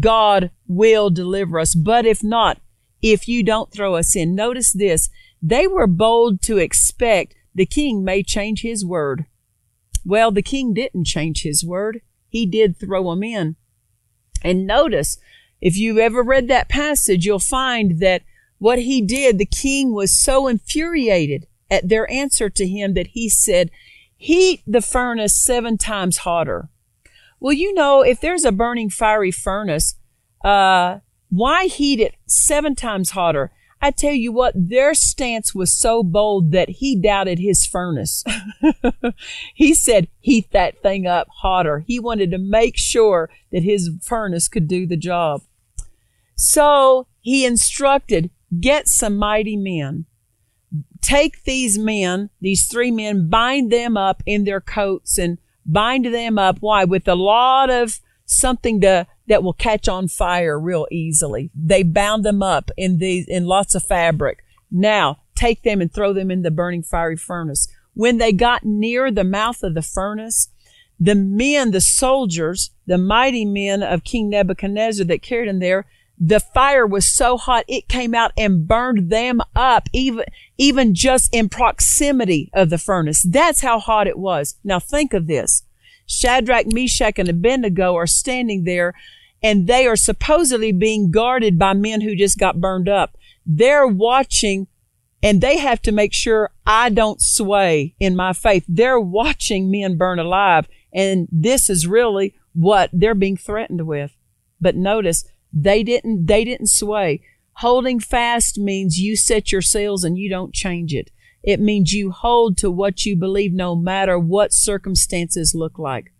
God 0.00 0.50
will 0.66 1.10
deliver 1.10 1.58
us. 1.58 1.74
But 1.74 2.06
if 2.06 2.22
not, 2.24 2.60
if 3.02 3.28
you 3.28 3.42
don't 3.42 3.72
throw 3.72 3.94
us 3.96 4.16
in, 4.16 4.34
notice 4.34 4.72
this. 4.72 5.08
They 5.42 5.66
were 5.66 5.86
bold 5.86 6.40
to 6.42 6.56
expect 6.58 7.34
the 7.56 7.66
king 7.66 8.04
may 8.04 8.22
change 8.22 8.60
his 8.60 8.84
word. 8.84 9.24
Well, 10.04 10.30
the 10.30 10.42
king 10.42 10.74
didn't 10.74 11.06
change 11.06 11.42
his 11.42 11.64
word. 11.64 12.02
He 12.28 12.44
did 12.44 12.78
throw 12.78 13.10
them 13.10 13.22
in. 13.22 13.56
And 14.44 14.66
notice, 14.66 15.16
if 15.62 15.76
you've 15.76 15.96
ever 15.96 16.22
read 16.22 16.48
that 16.48 16.68
passage, 16.68 17.24
you'll 17.24 17.38
find 17.38 17.98
that 18.00 18.22
what 18.58 18.80
he 18.80 19.00
did, 19.00 19.38
the 19.38 19.46
king 19.46 19.94
was 19.94 20.12
so 20.12 20.46
infuriated 20.46 21.46
at 21.70 21.88
their 21.88 22.08
answer 22.10 22.50
to 22.50 22.68
him 22.68 22.92
that 22.92 23.08
he 23.08 23.30
said, 23.30 23.70
heat 24.18 24.62
the 24.66 24.82
furnace 24.82 25.34
seven 25.34 25.78
times 25.78 26.18
hotter. 26.18 26.68
Well, 27.40 27.54
you 27.54 27.72
know, 27.72 28.02
if 28.02 28.20
there's 28.20 28.44
a 28.44 28.52
burning 28.52 28.90
fiery 28.90 29.30
furnace, 29.30 29.94
uh, 30.44 30.98
why 31.30 31.66
heat 31.66 32.00
it 32.00 32.16
seven 32.26 32.74
times 32.74 33.10
hotter? 33.10 33.50
I 33.80 33.90
tell 33.90 34.12
you 34.12 34.32
what, 34.32 34.54
their 34.56 34.94
stance 34.94 35.54
was 35.54 35.72
so 35.72 36.02
bold 36.02 36.52
that 36.52 36.68
he 36.68 37.00
doubted 37.00 37.38
his 37.38 37.66
furnace. 37.66 38.24
he 39.54 39.74
said, 39.74 40.08
heat 40.20 40.50
that 40.52 40.82
thing 40.82 41.06
up 41.06 41.28
hotter. 41.40 41.84
He 41.86 42.00
wanted 42.00 42.30
to 42.30 42.38
make 42.38 42.76
sure 42.76 43.30
that 43.52 43.62
his 43.62 43.90
furnace 44.02 44.48
could 44.48 44.66
do 44.66 44.86
the 44.86 44.96
job. 44.96 45.42
So 46.34 47.06
he 47.20 47.44
instructed, 47.44 48.30
get 48.60 48.88
some 48.88 49.16
mighty 49.16 49.56
men 49.56 50.06
take 51.06 51.44
these 51.44 51.78
men, 51.78 52.30
these 52.40 52.66
three 52.66 52.90
men, 52.90 53.28
bind 53.28 53.70
them 53.70 53.96
up 53.96 54.22
in 54.26 54.44
their 54.44 54.60
coats 54.60 55.18
and 55.18 55.38
bind 55.64 56.06
them 56.06 56.38
up. 56.38 56.58
Why? 56.60 56.84
With 56.84 57.06
a 57.06 57.14
lot 57.14 57.70
of 57.70 58.00
something 58.24 58.80
to, 58.80 59.06
that 59.26 59.42
will 59.42 59.52
catch 59.52 59.88
on 59.88 60.08
fire 60.08 60.58
real 60.58 60.86
easily. 60.90 61.50
They 61.54 61.82
bound 61.82 62.24
them 62.24 62.42
up 62.42 62.70
in 62.76 62.98
these, 62.98 63.26
in 63.26 63.46
lots 63.46 63.74
of 63.74 63.84
fabric. 63.84 64.44
Now 64.70 65.20
take 65.34 65.62
them 65.62 65.80
and 65.80 65.92
throw 65.92 66.12
them 66.12 66.30
in 66.30 66.42
the 66.42 66.50
burning 66.50 66.82
fiery 66.82 67.16
furnace. 67.16 67.68
When 67.94 68.18
they 68.18 68.32
got 68.32 68.64
near 68.64 69.10
the 69.10 69.24
mouth 69.24 69.62
of 69.62 69.74
the 69.74 69.82
furnace, 69.82 70.48
the 70.98 71.14
men, 71.14 71.72
the 71.72 71.80
soldiers, 71.80 72.70
the 72.86 72.98
mighty 72.98 73.44
men 73.44 73.82
of 73.82 74.04
King 74.04 74.30
Nebuchadnezzar 74.30 75.04
that 75.06 75.22
carried 75.22 75.48
him 75.48 75.60
there, 75.60 75.86
the 76.18 76.40
fire 76.40 76.86
was 76.86 77.06
so 77.06 77.36
hot 77.36 77.64
it 77.68 77.88
came 77.88 78.14
out 78.14 78.32
and 78.36 78.66
burned 78.66 79.10
them 79.10 79.40
up 79.54 79.88
even 79.92 80.24
even 80.56 80.94
just 80.94 81.28
in 81.34 81.48
proximity 81.48 82.50
of 82.54 82.70
the 82.70 82.78
furnace 82.78 83.22
that's 83.28 83.60
how 83.60 83.78
hot 83.78 84.06
it 84.06 84.18
was 84.18 84.56
now 84.64 84.78
think 84.78 85.12
of 85.12 85.26
this 85.26 85.62
shadrach 86.06 86.66
meshach 86.66 87.18
and 87.18 87.28
abednego 87.28 87.94
are 87.94 88.06
standing 88.06 88.64
there 88.64 88.94
and 89.42 89.66
they 89.66 89.86
are 89.86 89.96
supposedly 89.96 90.72
being 90.72 91.10
guarded 91.10 91.58
by 91.58 91.72
men 91.72 92.00
who 92.00 92.16
just 92.16 92.38
got 92.38 92.60
burned 92.60 92.88
up 92.88 93.16
they're 93.44 93.86
watching 93.86 94.66
and 95.22 95.40
they 95.40 95.58
have 95.58 95.80
to 95.82 95.92
make 95.92 96.12
sure 96.12 96.50
i 96.66 96.88
don't 96.88 97.20
sway 97.20 97.94
in 97.98 98.16
my 98.16 98.32
faith 98.32 98.64
they're 98.68 99.00
watching 99.00 99.70
men 99.70 99.96
burn 99.96 100.18
alive 100.18 100.68
and 100.92 101.28
this 101.30 101.68
is 101.68 101.86
really 101.86 102.34
what 102.52 102.88
they're 102.92 103.14
being 103.14 103.36
threatened 103.36 103.86
with 103.86 104.16
but 104.60 104.74
notice 104.74 105.24
they 105.52 105.82
didn't, 105.82 106.26
they 106.26 106.44
didn't 106.44 106.68
sway. 106.68 107.22
Holding 107.54 107.98
fast 107.98 108.58
means 108.58 109.00
you 109.00 109.16
set 109.16 109.50
your 109.50 109.62
sails 109.62 110.04
and 110.04 110.18
you 110.18 110.28
don't 110.28 110.52
change 110.52 110.92
it. 110.92 111.10
It 111.46 111.60
means 111.60 111.92
you 111.92 112.10
hold 112.10 112.58
to 112.58 112.70
what 112.70 113.06
you 113.06 113.16
believe 113.16 113.52
no 113.52 113.76
matter 113.76 114.18
what 114.18 114.52
circumstances 114.52 115.54
look 115.54 115.78
like. 115.78 116.12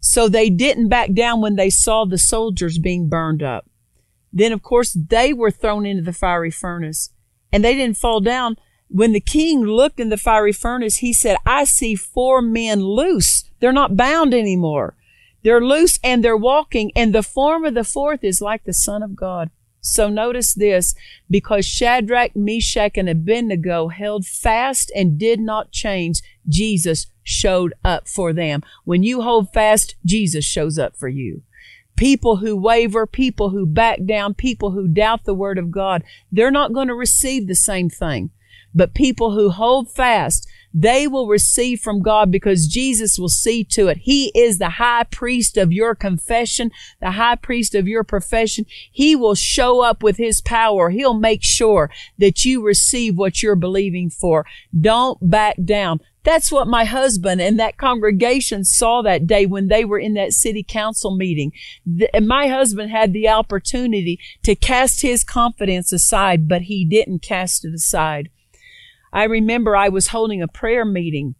So 0.00 0.28
they 0.28 0.50
didn't 0.50 0.88
back 0.88 1.12
down 1.12 1.40
when 1.40 1.56
they 1.56 1.70
saw 1.70 2.04
the 2.04 2.18
soldiers 2.18 2.78
being 2.78 3.08
burned 3.08 3.42
up. 3.42 3.68
Then 4.32 4.50
of 4.50 4.62
course 4.62 4.92
they 4.94 5.32
were 5.32 5.50
thrown 5.50 5.84
into 5.84 6.02
the 6.02 6.12
fiery 6.14 6.50
furnace 6.50 7.10
and 7.52 7.62
they 7.62 7.74
didn't 7.74 7.98
fall 7.98 8.20
down. 8.20 8.56
When 8.88 9.12
the 9.12 9.20
king 9.20 9.60
looked 9.60 10.00
in 10.00 10.08
the 10.08 10.16
fiery 10.16 10.52
furnace, 10.52 10.96
he 10.96 11.12
said, 11.12 11.36
I 11.46 11.64
see 11.64 11.94
four 11.94 12.42
men 12.42 12.80
loose. 12.82 13.44
They're 13.60 13.72
not 13.72 13.96
bound 13.96 14.34
anymore. 14.34 14.96
They're 15.42 15.64
loose 15.64 15.98
and 16.04 16.24
they're 16.24 16.36
walking, 16.36 16.92
and 16.94 17.14
the 17.14 17.22
form 17.22 17.64
of 17.64 17.74
the 17.74 17.84
fourth 17.84 18.22
is 18.22 18.40
like 18.40 18.64
the 18.64 18.72
Son 18.72 19.02
of 19.02 19.16
God. 19.16 19.50
So 19.82 20.08
notice 20.08 20.54
this, 20.54 20.94
because 21.28 21.66
Shadrach, 21.66 22.36
Meshach, 22.36 22.96
and 22.96 23.08
Abednego 23.08 23.88
held 23.88 24.24
fast 24.24 24.92
and 24.94 25.18
did 25.18 25.40
not 25.40 25.72
change, 25.72 26.22
Jesus 26.48 27.08
showed 27.24 27.74
up 27.84 28.06
for 28.08 28.32
them. 28.32 28.62
When 28.84 29.02
you 29.02 29.22
hold 29.22 29.52
fast, 29.52 29.96
Jesus 30.04 30.44
shows 30.44 30.78
up 30.78 30.96
for 30.96 31.08
you. 31.08 31.42
People 31.96 32.36
who 32.36 32.56
waver, 32.56 33.06
people 33.06 33.50
who 33.50 33.66
back 33.66 34.04
down, 34.06 34.34
people 34.34 34.70
who 34.70 34.86
doubt 34.86 35.24
the 35.24 35.34
word 35.34 35.58
of 35.58 35.72
God, 35.72 36.04
they're 36.30 36.50
not 36.52 36.72
going 36.72 36.88
to 36.88 36.94
receive 36.94 37.48
the 37.48 37.54
same 37.56 37.90
thing. 37.90 38.30
But 38.74 38.94
people 38.94 39.32
who 39.32 39.50
hold 39.50 39.90
fast, 39.90 40.48
they 40.74 41.06
will 41.06 41.26
receive 41.26 41.80
from 41.80 42.00
God 42.00 42.30
because 42.30 42.66
Jesus 42.66 43.18
will 43.18 43.28
see 43.28 43.62
to 43.64 43.88
it. 43.88 43.98
He 43.98 44.32
is 44.34 44.58
the 44.58 44.70
high 44.70 45.04
priest 45.04 45.56
of 45.56 45.72
your 45.72 45.94
confession, 45.94 46.70
the 47.00 47.12
high 47.12 47.36
priest 47.36 47.74
of 47.74 47.86
your 47.86 48.04
profession. 48.04 48.64
He 48.90 49.14
will 49.14 49.34
show 49.34 49.82
up 49.82 50.02
with 50.02 50.16
his 50.16 50.40
power. 50.40 50.90
He'll 50.90 51.14
make 51.14 51.42
sure 51.42 51.90
that 52.18 52.44
you 52.44 52.64
receive 52.64 53.18
what 53.18 53.42
you're 53.42 53.56
believing 53.56 54.08
for. 54.08 54.46
Don't 54.78 55.18
back 55.30 55.56
down. 55.62 56.00
That's 56.24 56.52
what 56.52 56.68
my 56.68 56.84
husband 56.84 57.40
and 57.40 57.58
that 57.58 57.76
congregation 57.76 58.64
saw 58.64 59.02
that 59.02 59.26
day 59.26 59.44
when 59.44 59.66
they 59.66 59.84
were 59.84 59.98
in 59.98 60.14
that 60.14 60.32
city 60.32 60.62
council 60.62 61.16
meeting. 61.16 61.52
and 62.14 62.28
my 62.28 62.46
husband 62.46 62.92
had 62.92 63.12
the 63.12 63.28
opportunity 63.28 64.20
to 64.44 64.54
cast 64.54 65.02
his 65.02 65.24
confidence 65.24 65.92
aside, 65.92 66.48
but 66.48 66.62
he 66.62 66.84
didn't 66.84 67.22
cast 67.22 67.64
it 67.64 67.74
aside. 67.74 68.30
I 69.12 69.24
remember 69.24 69.76
I 69.76 69.88
was 69.88 70.08
holding 70.08 70.42
a 70.42 70.48
prayer 70.48 70.84
meeting 70.84 71.34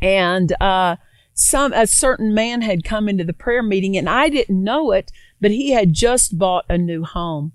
and, 0.00 0.52
uh, 0.60 0.96
some, 1.34 1.72
a 1.72 1.86
certain 1.86 2.34
man 2.34 2.62
had 2.62 2.82
come 2.82 3.08
into 3.08 3.22
the 3.22 3.32
prayer 3.32 3.62
meeting 3.62 3.96
and 3.96 4.08
I 4.08 4.28
didn't 4.28 4.62
know 4.62 4.90
it, 4.90 5.12
but 5.40 5.52
he 5.52 5.70
had 5.70 5.92
just 5.92 6.36
bought 6.36 6.64
a 6.68 6.76
new 6.76 7.04
home. 7.04 7.52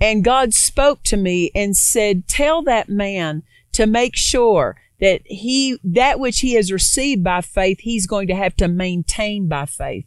And 0.00 0.24
God 0.24 0.52
spoke 0.52 1.04
to 1.04 1.16
me 1.16 1.52
and 1.54 1.76
said, 1.76 2.26
tell 2.26 2.62
that 2.62 2.88
man 2.88 3.44
to 3.72 3.86
make 3.86 4.16
sure 4.16 4.76
that 5.00 5.22
he, 5.26 5.78
that 5.84 6.18
which 6.18 6.40
he 6.40 6.54
has 6.54 6.72
received 6.72 7.22
by 7.22 7.40
faith, 7.40 7.80
he's 7.80 8.06
going 8.06 8.26
to 8.28 8.34
have 8.34 8.56
to 8.56 8.68
maintain 8.68 9.48
by 9.48 9.66
faith. 9.66 10.06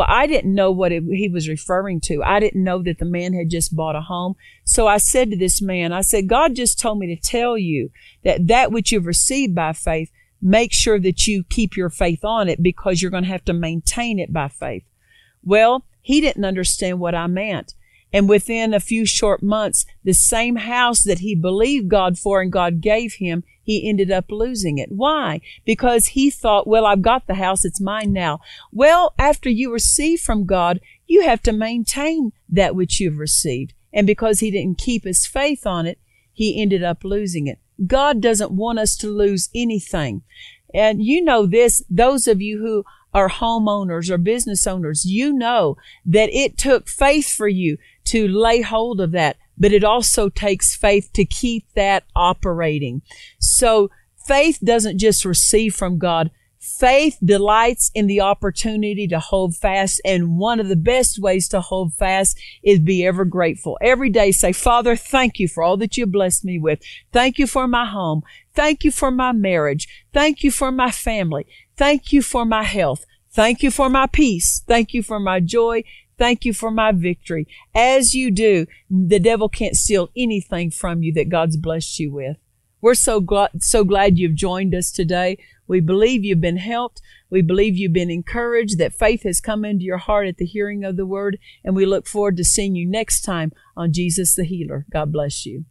Well, 0.00 0.08
I 0.08 0.26
didn't 0.26 0.54
know 0.54 0.70
what 0.70 0.92
it, 0.92 1.02
he 1.10 1.28
was 1.28 1.46
referring 1.46 2.00
to. 2.04 2.22
I 2.24 2.40
didn't 2.40 2.64
know 2.64 2.82
that 2.84 3.00
the 3.00 3.04
man 3.04 3.34
had 3.34 3.50
just 3.50 3.76
bought 3.76 3.96
a 3.96 4.00
home. 4.00 4.34
So 4.64 4.86
I 4.86 4.96
said 4.96 5.30
to 5.30 5.36
this 5.36 5.60
man, 5.60 5.92
I 5.92 6.00
said, 6.00 6.26
God 6.26 6.54
just 6.54 6.80
told 6.80 6.98
me 6.98 7.14
to 7.14 7.20
tell 7.20 7.58
you 7.58 7.90
that 8.24 8.46
that 8.46 8.72
which 8.72 8.92
you've 8.92 9.04
received 9.04 9.54
by 9.54 9.74
faith, 9.74 10.10
make 10.40 10.72
sure 10.72 10.98
that 10.98 11.26
you 11.26 11.44
keep 11.44 11.76
your 11.76 11.90
faith 11.90 12.24
on 12.24 12.48
it 12.48 12.62
because 12.62 13.02
you're 13.02 13.10
going 13.10 13.24
to 13.24 13.28
have 13.28 13.44
to 13.44 13.52
maintain 13.52 14.18
it 14.18 14.32
by 14.32 14.48
faith. 14.48 14.84
Well, 15.44 15.84
he 16.00 16.22
didn't 16.22 16.46
understand 16.46 16.98
what 16.98 17.14
I 17.14 17.26
meant. 17.26 17.74
And 18.12 18.28
within 18.28 18.74
a 18.74 18.80
few 18.80 19.06
short 19.06 19.42
months, 19.42 19.86
the 20.02 20.14
same 20.14 20.56
house 20.56 21.02
that 21.04 21.20
he 21.20 21.34
believed 21.34 21.88
God 21.88 22.18
for 22.18 22.40
and 22.40 22.50
God 22.50 22.80
gave 22.80 23.14
him, 23.14 23.44
he 23.62 23.88
ended 23.88 24.10
up 24.10 24.26
losing 24.30 24.78
it. 24.78 24.90
Why? 24.90 25.40
Because 25.64 26.08
he 26.08 26.30
thought, 26.30 26.66
well, 26.66 26.86
I've 26.86 27.02
got 27.02 27.26
the 27.26 27.34
house. 27.34 27.64
It's 27.64 27.80
mine 27.80 28.12
now. 28.12 28.40
Well, 28.72 29.14
after 29.18 29.48
you 29.48 29.72
receive 29.72 30.20
from 30.20 30.44
God, 30.44 30.80
you 31.06 31.22
have 31.22 31.42
to 31.42 31.52
maintain 31.52 32.32
that 32.48 32.74
which 32.74 32.98
you've 32.98 33.18
received. 33.18 33.74
And 33.92 34.06
because 34.06 34.40
he 34.40 34.50
didn't 34.50 34.78
keep 34.78 35.04
his 35.04 35.26
faith 35.26 35.66
on 35.66 35.86
it, 35.86 35.98
he 36.32 36.60
ended 36.60 36.82
up 36.82 37.04
losing 37.04 37.46
it. 37.46 37.58
God 37.86 38.20
doesn't 38.20 38.50
want 38.50 38.78
us 38.78 38.96
to 38.96 39.08
lose 39.08 39.50
anything. 39.54 40.22
And 40.72 41.02
you 41.02 41.22
know 41.22 41.46
this, 41.46 41.82
those 41.88 42.26
of 42.26 42.40
you 42.40 42.58
who 42.58 42.84
are 43.12 43.28
homeowners 43.28 44.08
or 44.10 44.18
business 44.18 44.66
owners, 44.66 45.04
you 45.04 45.32
know 45.32 45.76
that 46.04 46.30
it 46.32 46.56
took 46.56 46.88
faith 46.88 47.32
for 47.32 47.48
you 47.48 47.76
to 48.04 48.28
lay 48.28 48.60
hold 48.60 49.00
of 49.00 49.12
that, 49.12 49.36
but 49.58 49.72
it 49.72 49.84
also 49.84 50.28
takes 50.28 50.74
faith 50.74 51.10
to 51.14 51.24
keep 51.24 51.64
that 51.74 52.04
operating. 52.16 53.02
So 53.38 53.90
faith 54.26 54.58
doesn't 54.62 54.98
just 54.98 55.24
receive 55.24 55.74
from 55.74 55.98
God. 55.98 56.30
Faith 56.60 57.16
delights 57.24 57.90
in 57.94 58.06
the 58.06 58.20
opportunity 58.20 59.08
to 59.08 59.18
hold 59.18 59.56
fast. 59.56 60.00
And 60.04 60.36
one 60.36 60.60
of 60.60 60.68
the 60.68 60.76
best 60.76 61.18
ways 61.18 61.48
to 61.48 61.60
hold 61.60 61.94
fast 61.94 62.38
is 62.62 62.78
be 62.78 63.04
ever 63.06 63.24
grateful. 63.24 63.78
Every 63.80 64.10
day 64.10 64.30
say, 64.30 64.52
Father, 64.52 64.94
thank 64.94 65.38
you 65.38 65.48
for 65.48 65.62
all 65.62 65.78
that 65.78 65.96
you 65.96 66.06
blessed 66.06 66.44
me 66.44 66.58
with. 66.58 66.80
Thank 67.12 67.38
you 67.38 67.46
for 67.46 67.66
my 67.66 67.86
home. 67.86 68.22
Thank 68.54 68.84
you 68.84 68.90
for 68.90 69.10
my 69.10 69.32
marriage. 69.32 69.88
Thank 70.12 70.44
you 70.44 70.50
for 70.50 70.70
my 70.70 70.90
family. 70.90 71.46
Thank 71.76 72.12
you 72.12 72.20
for 72.20 72.44
my 72.44 72.62
health. 72.62 73.06
Thank 73.32 73.62
you 73.62 73.70
for 73.70 73.88
my 73.88 74.06
peace. 74.06 74.62
Thank 74.66 74.92
you 74.92 75.02
for 75.02 75.20
my 75.20 75.40
joy. 75.40 75.84
Thank 76.20 76.44
you 76.44 76.52
for 76.52 76.70
my 76.70 76.92
victory. 76.92 77.48
As 77.74 78.14
you 78.14 78.30
do, 78.30 78.66
the 78.90 79.18
devil 79.18 79.48
can't 79.48 79.74
steal 79.74 80.10
anything 80.14 80.70
from 80.70 81.02
you 81.02 81.14
that 81.14 81.30
God's 81.30 81.56
blessed 81.56 81.98
you 81.98 82.12
with. 82.12 82.36
We're 82.82 82.92
so 82.92 83.20
glad, 83.20 83.62
so 83.62 83.84
glad 83.84 84.18
you've 84.18 84.34
joined 84.34 84.74
us 84.74 84.92
today. 84.92 85.38
We 85.66 85.80
believe 85.80 86.22
you've 86.22 86.42
been 86.42 86.58
helped. 86.58 87.00
We 87.30 87.40
believe 87.40 87.78
you've 87.78 87.94
been 87.94 88.10
encouraged, 88.10 88.76
that 88.76 88.92
faith 88.92 89.22
has 89.22 89.40
come 89.40 89.64
into 89.64 89.86
your 89.86 89.96
heart 89.96 90.28
at 90.28 90.36
the 90.36 90.44
hearing 90.44 90.84
of 90.84 90.98
the 90.98 91.06
word, 91.06 91.38
and 91.64 91.74
we 91.74 91.86
look 91.86 92.06
forward 92.06 92.36
to 92.36 92.44
seeing 92.44 92.74
you 92.74 92.86
next 92.86 93.22
time 93.22 93.52
on 93.74 93.94
Jesus 93.94 94.34
the 94.34 94.44
Healer. 94.44 94.84
God 94.92 95.12
bless 95.12 95.46
you. 95.46 95.64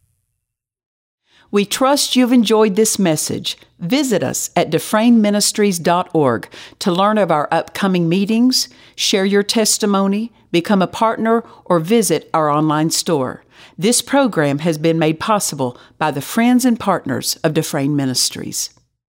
We 1.51 1.65
trust 1.65 2.15
you've 2.15 2.31
enjoyed 2.31 2.75
this 2.75 2.97
message. 2.97 3.57
Visit 3.79 4.23
us 4.23 4.49
at 4.55 4.71
DufresneMinistries.org 4.71 6.49
to 6.79 6.91
learn 6.91 7.17
of 7.17 7.31
our 7.31 7.47
upcoming 7.51 8.07
meetings, 8.09 8.69
share 8.95 9.25
your 9.25 9.43
testimony, 9.43 10.31
become 10.51 10.81
a 10.81 10.87
partner, 10.87 11.43
or 11.65 11.79
visit 11.79 12.29
our 12.33 12.49
online 12.49 12.89
store. 12.89 13.43
This 13.77 14.01
program 14.01 14.59
has 14.59 14.77
been 14.77 14.99
made 14.99 15.19
possible 15.19 15.77
by 15.97 16.11
the 16.11 16.21
friends 16.21 16.65
and 16.65 16.79
partners 16.79 17.37
of 17.43 17.53
Dufresne 17.53 17.95
Ministries. 17.95 18.69